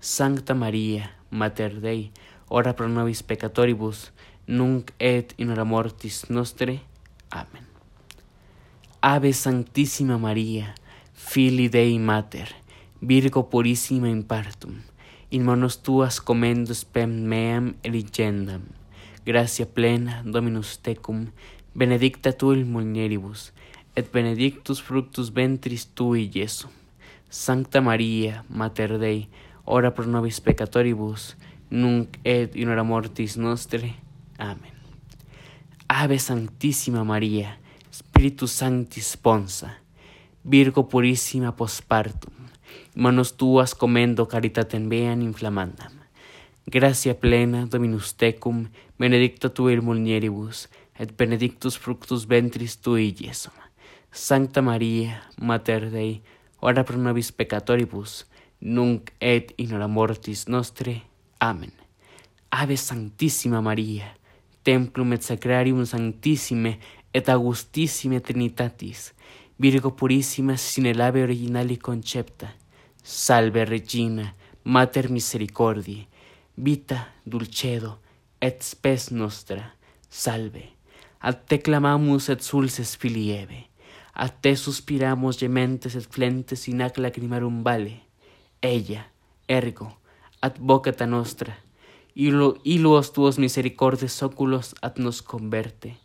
Sancta 0.00 0.54
Maria, 0.54 1.10
Mater 1.28 1.80
Dei, 1.80 2.12
ora 2.48 2.72
pro 2.72 2.88
nobis 2.88 3.22
peccatoribus, 3.22 4.10
nunc 4.46 4.90
et 4.98 5.34
in 5.36 5.50
hora 5.50 5.64
mortis 5.64 6.30
nostre. 6.30 6.80
Amen. 7.28 7.66
Ave 9.02 9.34
Sanctísima 9.34 10.16
María, 10.16 10.74
Fili 11.12 11.68
Dei 11.68 11.98
Mater, 11.98 12.48
Virgo 13.02 13.50
purissima 13.50 14.08
in 14.08 14.22
partum, 14.24 14.80
in 15.28 15.44
manos 15.44 15.82
tuas 15.82 16.22
comendo 16.22 16.72
spem 16.72 17.28
meam 17.28 17.74
eligendam. 17.82 18.62
Gracia 19.26 19.66
plena, 19.66 20.22
Dominus 20.24 20.78
tecum, 20.80 21.30
benedicta 21.74 22.32
tu 22.32 22.52
il 22.52 22.64
mulieribus, 22.64 23.52
et 23.94 24.10
benedictus 24.12 24.80
fructus 24.80 25.30
ventris 25.30 25.86
tui, 25.94 26.30
Iesu. 26.32 26.68
Sancta 27.28 27.80
Maria, 27.80 28.44
Mater 28.48 28.98
Dei, 28.98 29.28
ora 29.64 29.90
pro 29.90 30.06
nobis 30.06 30.40
peccatoribus, 30.40 31.36
nunc 31.70 32.18
et 32.22 32.54
in 32.56 32.68
hora 32.68 32.84
mortis 32.84 33.36
nostre. 33.36 33.94
Amen. 34.38 34.74
Ave 35.88 36.18
Sanctísima 36.18 37.04
María, 37.04 37.58
Spiritus 37.92 38.52
Sancti 38.52 39.00
sponsa, 39.00 39.78
Virgo 40.42 40.88
purissima 40.88 41.56
postpartum, 41.56 42.34
manos 42.94 43.36
tuas 43.36 43.74
comendo 43.74 44.26
caritatem 44.26 44.88
vean 44.88 45.22
inflamandam. 45.22 45.92
Gracia 46.66 47.14
plena, 47.18 47.66
Dominus 47.66 48.14
tecum, 48.14 48.68
benedicta 48.98 49.48
tu 49.48 49.68
il 49.68 49.82
mulieribus, 49.82 50.68
et 50.98 51.16
benedictus 51.16 51.76
fructus 51.76 52.26
ventris 52.26 52.76
tui, 52.80 53.12
Jesum. 53.12 53.52
Sancta 54.10 54.62
Maria, 54.62 55.22
Mater 55.40 55.90
Dei, 55.90 56.22
ora 56.60 56.84
pro 56.84 56.96
nobis 56.96 57.32
peccatoribus, 57.32 58.24
nunc 58.60 59.10
et 59.20 59.52
in 59.58 59.74
hora 59.74 59.88
mortis 59.88 60.46
nostre. 60.46 61.02
Amen. 61.40 61.72
Ave 62.50 62.76
Sanctísima 62.76 63.60
Maria, 63.60 64.14
templum 64.62 65.12
et 65.12 65.22
sacrarium 65.22 65.84
sanctissime 65.84 66.78
et 67.12 67.28
augustissime 67.28 68.20
Trinitatis, 68.20 69.12
Virgo 69.58 69.90
purissima 69.90 70.56
sine 70.56 70.90
ave 70.90 71.22
originali 71.22 71.76
concepta, 71.76 72.54
salve 73.02 73.64
Regina, 73.64 74.34
Mater 74.62 75.10
misericordiae, 75.10 76.06
vita 76.54 77.14
dulcedo 77.24 77.98
et 78.40 78.62
spes 78.62 79.10
nostra, 79.10 79.74
salve. 80.08 80.73
A 81.24 81.32
te 81.32 81.56
clamamus 81.62 82.28
et 82.28 82.42
sulces 82.44 82.98
filieve, 83.00 83.62
a 84.12 84.28
te 84.28 84.50
suspiramos 84.60 85.38
gementes 85.40 85.94
et 85.96 86.04
flentes 86.04 86.66
in 86.68 86.82
ac 86.84 86.98
lacrimarum 87.00 87.62
vale. 87.64 88.02
Ella, 88.60 89.06
ergo, 89.48 89.88
advocata 90.44 91.06
nostra, 91.06 91.56
illo, 92.14 92.58
illuos 92.62 93.14
tuos 93.16 93.38
misericordes 93.40 94.20
oculos 94.22 94.74
ad 94.82 95.00
nos 95.00 95.22
converte. 95.22 95.96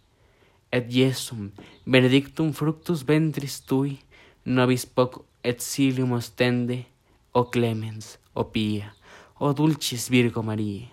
Et 0.72 0.88
Iesum, 0.88 1.52
benedictum 1.84 2.54
fructus 2.54 3.04
ventris 3.04 3.60
tui, 3.68 4.00
nobis 4.46 4.86
poc 4.86 5.26
et 5.44 5.60
silium 5.60 6.16
ostende, 6.16 6.86
o 7.34 7.50
clemens, 7.52 8.20
o 8.32 8.54
pia, 8.56 8.96
o 9.36 9.52
dulcis 9.52 10.08
Virgo 10.08 10.48
Maria, 10.48 10.88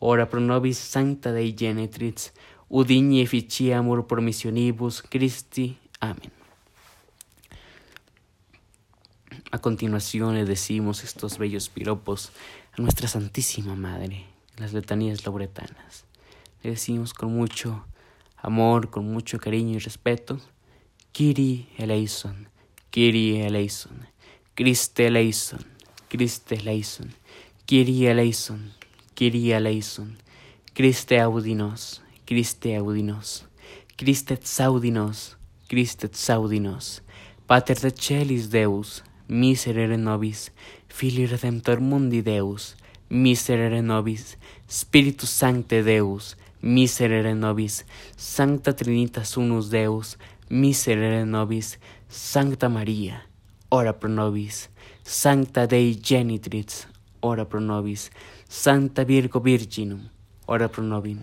ora 0.00 0.28
pro 0.28 0.40
nobis 0.40 0.76
sancta 0.76 1.32
Dei 1.32 1.56
genetrix, 1.56 2.34
udigni 2.68 3.20
efficiamur 3.20 4.06
promissionibus 4.06 5.02
Christi. 5.02 5.78
Amen. 6.00 6.32
A 9.50 9.58
continuación 9.58 10.34
le 10.34 10.44
decimos 10.44 11.04
estos 11.04 11.38
bellos 11.38 11.68
piropos 11.68 12.32
a 12.76 12.82
nuestra 12.82 13.06
Santísima 13.08 13.76
Madre, 13.76 14.24
las 14.56 14.72
letanías 14.72 15.24
lauretanas. 15.24 16.04
Le 16.62 16.70
decimos 16.70 17.14
con 17.14 17.32
mucho 17.34 17.84
amor, 18.36 18.90
con 18.90 19.10
mucho 19.12 19.38
cariño 19.38 19.76
y 19.76 19.78
respeto, 19.78 20.40
Kiri 21.12 21.68
eleison, 21.78 22.48
Kiri 22.90 23.42
eleison, 23.42 24.08
Christe 24.54 25.06
eleison, 25.06 25.60
Christe 26.08 26.56
eleison, 26.56 27.14
Kiri 27.66 28.06
eleison, 28.06 28.72
Kiri 29.14 29.52
eleison, 29.52 30.18
Christe 30.74 31.20
audinos, 31.20 32.02
Christe 32.26 32.74
audinos, 32.74 33.46
Christe 33.98 34.38
saudinos, 34.42 35.36
Christe 35.68 36.08
saudinos, 36.10 37.02
Pater 37.46 37.78
de 37.78 37.90
celis 37.90 38.48
Deus, 38.48 39.04
miserere 39.28 39.98
nobis, 39.98 40.50
Fili 40.88 41.26
Redemptor 41.26 41.80
mundi 41.80 42.22
Deus, 42.22 42.76
miserere 43.10 43.82
nobis, 43.82 44.38
Spiritus 44.66 45.28
Sancte 45.28 45.82
Deus, 45.82 46.38
miserere 46.62 47.34
nobis, 47.34 47.84
Sancta 48.16 48.72
Trinitas 48.72 49.36
unus 49.36 49.68
Deus, 49.68 50.16
miserere 50.48 51.26
nobis, 51.26 51.78
Sancta 52.08 52.70
Maria, 52.70 53.26
ora 53.68 53.92
pro 53.92 54.08
nobis, 54.08 54.70
Sancta 55.02 55.66
Dei 55.66 56.00
Genitrix, 56.02 56.86
ora 57.20 57.44
pro 57.44 57.60
nobis, 57.60 58.10
Sancta 58.48 59.04
Virgo 59.04 59.40
Virginum, 59.40 60.08
ora 60.46 60.70
pro 60.70 60.82
nobis, 60.82 61.18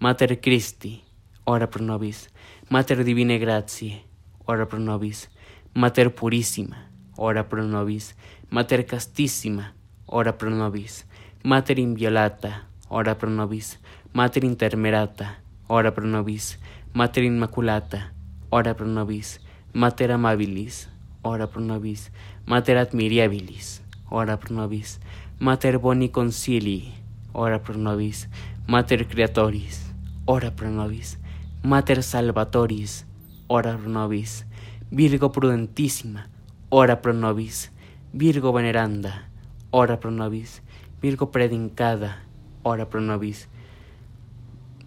Mater 0.00 0.38
Christi, 0.40 1.02
ora 1.44 1.66
pro 1.66 1.82
nobis, 1.82 2.28
Mater 2.70 3.02
Divine 3.02 3.36
Gratiae, 3.40 4.04
ora 4.46 4.64
pro 4.64 4.78
nobis, 4.78 5.28
Mater 5.74 6.14
Purissima, 6.14 6.76
ora 7.16 7.42
pro 7.42 7.64
nobis, 7.64 8.14
Mater 8.48 8.86
castissima, 8.86 9.74
ora 10.06 10.32
pro 10.32 10.50
nobis, 10.50 11.04
Mater 11.42 11.80
inviolata, 11.80 12.68
ora 12.88 13.16
pro 13.16 13.28
nobis, 13.28 13.80
Mater 14.12 14.44
intermerata, 14.44 15.42
ora 15.66 15.90
pro 15.90 16.06
nobis, 16.06 16.58
Mater 16.94 17.24
immaculata, 17.24 18.12
ora 18.50 18.74
pro 18.74 18.86
nobis, 18.86 19.40
Mater 19.74 20.12
amabilis, 20.12 20.88
ora 21.24 21.48
pro 21.48 21.60
nobis, 21.60 22.12
Mater 22.46 22.76
admirabilis, 22.78 23.82
ora 24.10 24.36
pro 24.36 24.54
nobis, 24.54 25.00
Mater 25.40 25.80
boni 25.80 26.08
concilii, 26.08 26.94
ora 27.32 27.58
pro 27.58 27.74
nobis, 27.74 28.28
Mater 28.68 29.08
creatoris, 29.08 29.87
ora 30.30 30.50
pro 30.50 30.68
nobis, 30.68 31.16
Mater 31.62 32.02
salvatoris, 32.02 33.06
ora 33.48 33.78
pro 33.78 33.88
nobis, 33.88 34.44
Virgo 34.90 35.30
prudentissima, 35.32 36.28
ora 36.68 36.96
pro 36.96 37.14
nobis, 37.14 37.70
Virgo 38.12 38.52
veneranda, 38.52 39.24
ora 39.70 39.96
pro 39.96 40.10
nobis, 40.10 40.60
Virgo 41.00 41.30
predincada, 41.32 42.18
ora 42.62 42.84
pro 42.84 43.00
nobis, 43.00 43.48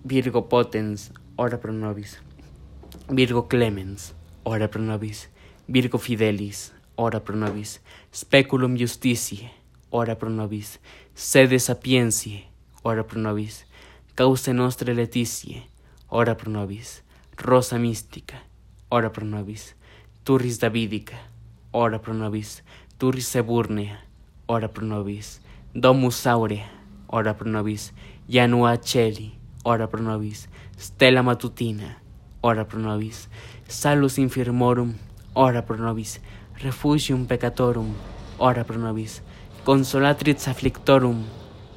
Virgo 0.05 0.43
potens, 0.47 1.11
ora 1.35 1.57
pro 1.57 1.73
nobis, 1.73 2.21
Virgo 3.09 3.47
clemens, 3.47 4.13
ora 4.43 4.67
pro 4.67 4.79
nobis, 4.79 5.27
Virgo 5.67 5.97
fidelis, 5.97 6.71
ora 6.95 7.19
pro 7.19 7.35
nobis, 7.35 7.81
Speculum 8.11 8.77
justitiae, 8.77 9.49
ora 9.89 10.15
pro 10.15 10.29
nobis, 10.29 10.79
sede 11.15 11.57
sapientiae, 11.57 12.45
ora 12.83 13.03
pro 13.03 13.19
nobis, 13.19 13.65
causa 14.16 14.53
nostre 14.53 14.93
letitiae, 14.93 15.64
ora 16.09 16.36
pro 16.36 16.51
nobis, 16.51 17.01
rosa 17.38 17.78
mística, 17.80 18.36
ora 18.89 19.09
pro 19.09 19.26
nobis, 19.26 19.76
turris 20.24 20.59
davidica, 20.59 21.16
ora 21.72 21.99
pro 21.99 22.14
nobis, 22.14 22.62
turris 22.97 23.36
eburnea, 23.36 23.97
ora 24.47 24.68
pro 24.68 24.86
nobis, 24.86 25.39
domus 25.74 26.28
aurea, 26.28 26.68
ora 27.07 27.34
pro 27.34 27.49
nobis, 27.49 27.93
janua 28.28 28.78
celi, 28.78 29.32
ora 29.64 29.88
pro 29.88 30.01
nobis, 30.01 30.49
stella 30.78 31.24
matutina, 31.24 31.95
ora 32.41 32.66
pro 32.66 32.80
nobis, 32.80 33.30
salus 33.68 34.18
infirmorum, 34.18 34.93
ora 35.36 35.62
pro 35.62 35.78
nobis, 35.78 36.20
refugium 36.62 37.26
peccatorum, 37.26 37.95
ora 38.39 38.64
pro 38.66 38.78
nobis, 38.78 39.22
consolatris 39.64 40.47
afflictorum, 40.47 41.24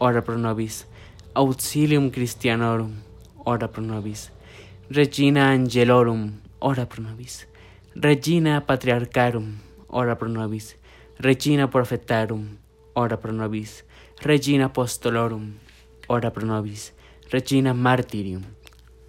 ora 0.00 0.20
pro 0.20 0.36
nobis, 0.36 0.86
auxilium 1.34 2.10
Christianorum, 2.10 2.94
ora 3.44 3.68
pro 3.68 3.82
nobis, 3.82 4.30
Regina 4.90 5.50
Angelorum, 5.50 6.40
ora 6.60 6.86
pro 6.86 7.02
nobis, 7.02 7.46
Regina 7.96 8.60
Patriarcharum, 8.60 9.58
ora 9.88 10.16
pro 10.16 10.28
nobis. 10.28 10.74
Regina 11.18 11.68
Prophetarum, 11.68 12.58
ora 12.96 13.16
pro 13.16 13.32
nobis. 13.32 13.84
Regina 14.20 14.64
Apostolorum, 14.64 15.54
ora 16.08 16.30
pro 16.30 16.44
nobis. 16.44 16.92
Regina 17.30 17.72
Martyrium, 17.72 18.42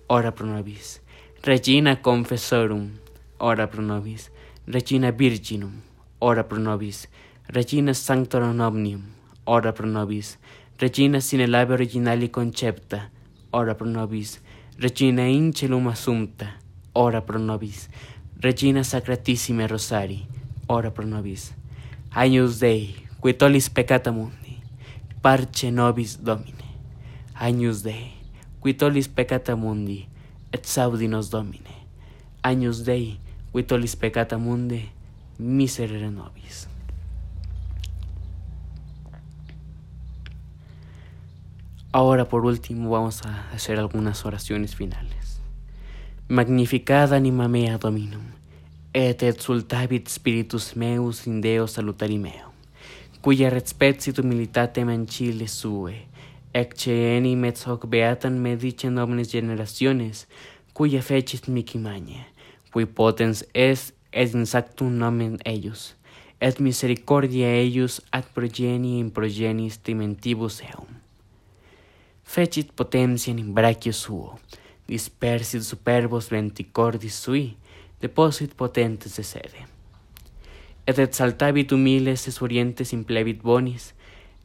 ora 0.07 0.31
pro 0.31 0.45
nobis. 0.45 1.01
Regina 1.41 1.95
Confessorum, 1.95 2.91
ora 3.39 3.67
pro 3.67 3.81
nobis. 3.81 4.29
Regina 4.67 5.11
Virginum, 5.11 5.81
ora 6.19 6.43
pro 6.43 6.59
nobis. 6.59 7.07
Regina 7.47 7.93
Sanctorum 7.93 8.59
Omnium, 8.59 9.01
ora 9.45 9.71
pro 9.73 9.87
nobis. 9.87 10.37
Regina 10.77 11.21
sine 11.21 11.47
labe 11.47 11.71
originali 11.71 12.29
concepta, 12.29 13.09
ora 13.51 13.75
pro 13.75 13.87
nobis. 13.87 14.41
Regina 14.77 15.21
incelum 15.21 15.87
assumpta, 15.87 16.59
ora 16.91 17.21
pro 17.21 17.39
nobis. 17.39 17.87
Regina 18.41 18.83
Sacratissime 18.83 19.67
Rosari, 19.67 20.27
ora 20.67 20.91
pro 20.91 21.05
nobis. 21.05 21.53
Agnus 22.09 22.59
Dei, 22.59 22.93
qui 23.21 23.33
tollis 23.33 23.69
peccata 23.69 24.11
mundi, 24.11 24.59
parce 25.21 25.71
nobis 25.71 26.19
Domine. 26.19 26.65
Agnus 27.35 27.81
Dei, 27.81 28.11
qui 28.59 28.75
tollis 28.75 29.07
peccata 29.07 29.55
mundi, 29.55 30.05
et 30.51 30.65
saudi 30.65 31.07
nos 31.07 31.29
Domine. 31.29 31.87
Agnus 32.41 32.83
Dei, 32.83 33.17
qui 33.53 33.63
tollis 33.63 33.95
peccata 33.95 34.37
mundi, 34.37 34.91
miserere 35.37 36.09
nobis. 36.09 36.67
Ahora 41.97 42.25
por 42.25 42.45
último 42.45 42.89
vamos 42.89 43.21
a 43.25 43.49
hacer 43.53 43.79
algunas 43.79 44.25
oraciones 44.25 44.75
finales. 44.75 45.39
Magnificad 46.27 47.13
anima 47.13 47.47
mea 47.47 47.77
Dominum 47.77 48.33
et 48.91 49.23
exultavit 49.23 50.09
spiritus 50.09 50.75
meus 50.75 51.25
in 51.25 51.39
Deo 51.39 51.67
salutari 51.67 52.17
meo, 52.17 52.51
cuia 53.21 53.49
respetsit 53.49 54.19
humilitate 54.19 54.83
mancile 54.83 55.47
sue, 55.47 55.95
ecce 56.51 57.15
enim 57.15 57.45
et 57.45 57.63
hoc 57.65 57.87
beatan 57.87 58.41
me 58.43 58.57
dicen 58.57 58.99
omnes 58.99 59.31
generationes, 59.31 60.27
cuia 60.73 61.01
fecit 61.01 61.47
mici 61.47 61.77
magna, 61.77 62.27
cui 62.73 62.83
potens 62.85 63.45
es 63.53 63.93
et 64.11 64.35
in 64.35 64.43
sactum 64.43 64.99
nomen 64.99 65.39
eius, 65.45 65.95
et 66.41 66.59
misericordia 66.59 67.55
eius 67.55 68.01
ad 68.11 68.27
progenie 68.35 68.99
in 68.99 69.15
progenis 69.15 69.79
timentibus 69.79 70.59
eum. 70.59 70.94
Fecit 72.25 72.71
potentiam 72.73 73.37
in 73.37 73.53
brachio 73.53 73.93
suo, 73.93 74.39
dispersit 74.89 75.61
superbos 75.63 76.31
venticordis 76.33 77.21
sui, 77.21 77.55
deposit 78.01 78.55
potentes 78.57 79.15
de 79.15 79.23
sede. 79.23 79.61
Et 80.85 80.97
exaltavit 80.99 81.71
humiles 81.71 82.27
es 82.27 82.41
orientes 82.41 82.91
implevit 82.93 83.41
bonis, 83.41 83.93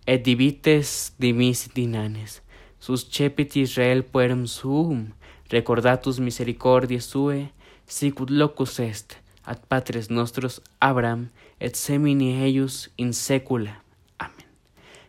et 0.07 0.23
divites 0.25 1.13
dimisit 1.19 1.75
dinanes, 1.75 2.41
cepit 2.81 3.57
Israel 3.57 4.05
puerum 4.05 4.47
suum, 4.47 5.13
recordatus 5.51 6.21
misericordiae 6.21 7.01
sue, 7.01 7.49
sicut 7.87 8.31
locus 8.31 8.79
est, 8.81 9.17
ad 9.45 9.67
patres 9.69 10.11
nostros 10.11 10.61
Abraham, 10.81 11.29
et 11.59 11.77
semini 11.77 12.33
eius 12.45 12.89
in 12.97 13.13
secula. 13.13 13.83
Amen. 14.19 14.49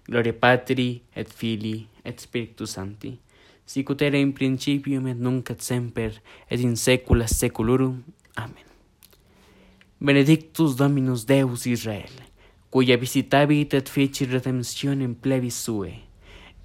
Gloria 0.08 0.34
Patri, 0.34 1.04
et 1.16 1.30
Filii, 1.30 1.88
et 2.06 2.20
Spiritus 2.20 2.76
Sancti, 2.78 3.16
sic 3.66 3.89
ut 3.89 4.02
era 4.02 4.20
in 4.20 4.34
principium 4.36 5.08
et 5.08 5.18
nunc 5.18 5.49
et 5.52 5.62
semper 5.62 6.18
et 6.49 6.60
in 6.60 6.76
saecula 6.76 7.28
saeculorum. 7.28 8.02
Amen. 8.36 8.68
Benedictus 10.02 10.76
Dominus 10.76 11.28
Deus 11.30 11.68
Israel, 11.70 12.14
cuia 12.74 12.97
visitavit 12.97 13.76
et 13.78 13.89
feci 13.89 14.26
redemptionem 14.26 15.14
plebis 15.14 15.60
sue, 15.62 15.93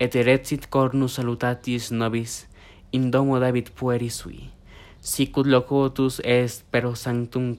et 0.00 0.14
erexit 0.16 0.70
cornus 0.72 1.18
salutatis 1.18 1.90
nobis 1.92 2.46
in 2.96 3.10
domo 3.10 3.38
David 3.38 3.74
pueri 3.76 4.08
sui. 4.08 4.46
Sicut 5.00 5.46
locutus 5.46 6.20
est 6.24 6.64
pero 6.70 6.94
sanctum 6.94 7.56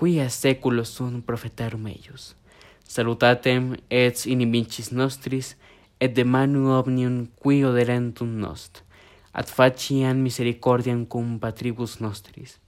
quia 0.00 0.30
saeculos 0.30 0.96
sunt 0.96 1.26
profetarum 1.26 1.86
eius. 1.86 2.32
Salutatem 2.88 3.76
et 3.90 4.24
in 4.26 4.40
amicis 4.42 4.90
nostris 4.92 5.54
et 6.02 6.10
de 6.16 6.24
manu 6.24 6.62
omnium 6.74 7.16
qui 7.40 7.62
oderentum 7.62 8.30
nost, 8.44 8.82
ad 9.38 9.46
faciam 9.56 10.18
misericordiam 10.24 11.04
cum 11.06 11.38
patribus 11.38 12.00
nostris, 12.00 12.58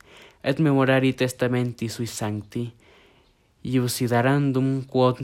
et 0.48 0.60
memorari 0.62 1.10
testamenti 1.22 1.88
sui 1.88 2.06
sancti, 2.06 2.62
iusidarandum 3.74 4.68
quod 4.92 5.18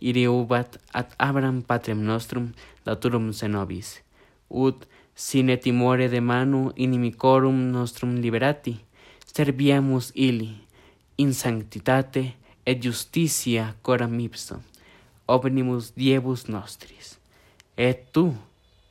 ireubat 0.00 0.76
ad 0.92 1.16
abram 1.28 1.62
patrem 1.62 2.04
nostrum 2.10 2.52
daturum 2.84 3.32
senobis, 3.32 4.02
ut 4.50 4.84
sine 5.14 5.56
timore 5.56 6.12
de 6.12 6.20
manu 6.20 6.62
inimicorum 6.76 7.58
nostrum 7.72 8.20
liberati, 8.20 8.76
serviamus 9.32 10.12
illi, 10.28 10.52
in 11.16 11.32
sanctitate 11.32 12.34
et 12.66 12.84
justitia 12.84 13.72
coram 13.82 14.20
ipsum, 14.20 14.60
omnibus 15.26 15.94
diebus 15.96 16.50
nostris. 16.52 17.16
Et 17.76 18.06
tu, 18.12 18.32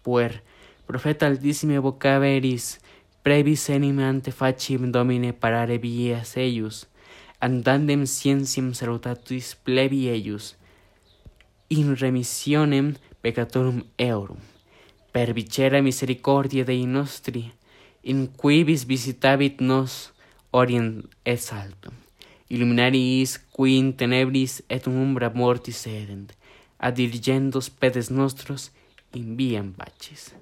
puer, 0.04 0.42
profeta 0.86 1.26
altissime 1.26 1.80
vocaveris, 1.82 2.78
previs 3.26 3.70
enim 3.74 4.00
ante 4.06 4.32
facim 4.32 4.92
domine 4.94 5.34
parare 5.34 5.80
vias 5.82 6.36
eius, 6.38 6.86
andandem 7.42 8.06
scientiam 8.06 8.74
salutatis 8.78 9.56
plebi 9.66 10.06
eius, 10.14 10.54
in 11.70 11.96
remissionem 11.98 12.94
peccatorum 13.22 13.82
eorum, 13.98 14.38
per 15.12 15.34
vicera 15.34 15.82
misericordia 15.82 16.64
Dei 16.64 16.86
nostri, 16.86 17.52
in 18.04 18.28
quibis 18.38 18.86
visitabit 18.86 19.62
nos 19.62 20.14
orient 20.52 21.02
et 21.26 21.42
saltum, 21.42 21.94
illuminaris 22.48 23.40
qui 23.52 23.80
in 23.80 23.94
tenebris 23.98 24.62
et 24.70 24.86
umbra 24.86 25.32
mortis 25.34 25.82
sedent, 25.82 26.30
ad 26.78 26.96
diligendos 26.96 27.70
pedes 27.70 28.10
nostros 28.10 28.72
in 29.14 29.36
viam 29.36 29.74
pacis. 29.74 30.34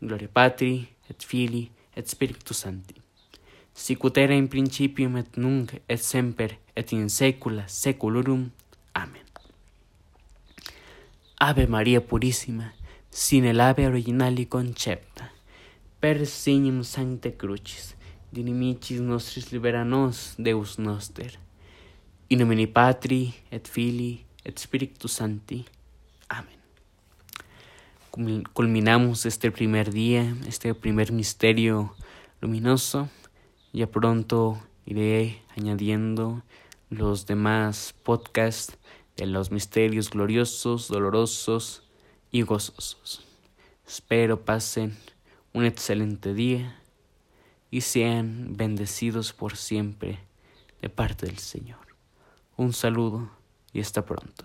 Gloria 0.00 0.28
Patri, 0.28 0.88
et 1.08 1.24
Filii, 1.24 1.70
et 1.94 2.06
Spiritus 2.08 2.58
Sancti. 2.58 3.00
Sic 3.72 4.04
ut 4.04 4.16
era 4.16 4.34
in 4.34 4.48
principium 4.48 5.16
et 5.16 5.36
nunc 5.36 5.74
et 5.88 6.00
semper 6.00 6.58
et 6.74 6.92
in 6.92 7.08
saecula 7.08 7.66
saeculorum. 7.68 8.50
Amen. 8.94 9.24
Ave 11.38 11.66
Maria 11.66 12.00
Purissima, 12.00 12.72
sine 13.10 13.52
labe 13.52 13.86
originali 13.86 14.48
concepta, 14.48 15.30
per 15.98 16.26
signum 16.26 16.80
sancte 16.82 17.36
crucis, 17.36 17.94
dinimicis 18.30 19.00
nostris 19.00 19.50
libera 19.50 19.84
nos, 19.84 20.34
Deus 20.38 20.78
noster. 20.78 21.38
In 22.28 22.38
nomine 22.38 22.66
Patri, 22.66 23.34
et 23.50 23.68
Filii, 23.68 24.25
et 24.46 24.56
Spiritus 24.58 25.12
Sancti. 25.12 25.66
Amén. 26.28 26.54
Culminamos 28.52 29.26
este 29.26 29.50
primer 29.50 29.92
día, 29.92 30.34
este 30.46 30.72
primer 30.74 31.10
misterio 31.10 31.94
luminoso. 32.40 33.08
Ya 33.72 33.88
pronto 33.88 34.62
iré 34.86 35.42
añadiendo 35.56 36.42
los 36.90 37.26
demás 37.26 37.94
podcasts 38.04 38.78
de 39.16 39.26
los 39.26 39.50
misterios 39.50 40.10
gloriosos, 40.10 40.88
dolorosos 40.88 41.82
y 42.30 42.42
gozosos. 42.42 43.24
Espero 43.86 44.44
pasen 44.44 44.96
un 45.52 45.64
excelente 45.64 46.34
día 46.34 46.80
y 47.70 47.80
sean 47.80 48.56
bendecidos 48.56 49.32
por 49.32 49.56
siempre 49.56 50.20
de 50.80 50.88
parte 50.88 51.26
del 51.26 51.38
Señor. 51.38 51.80
Un 52.56 52.72
saludo 52.72 53.35
y 53.76 53.80
hasta 53.80 54.02
pronto. 54.02 54.44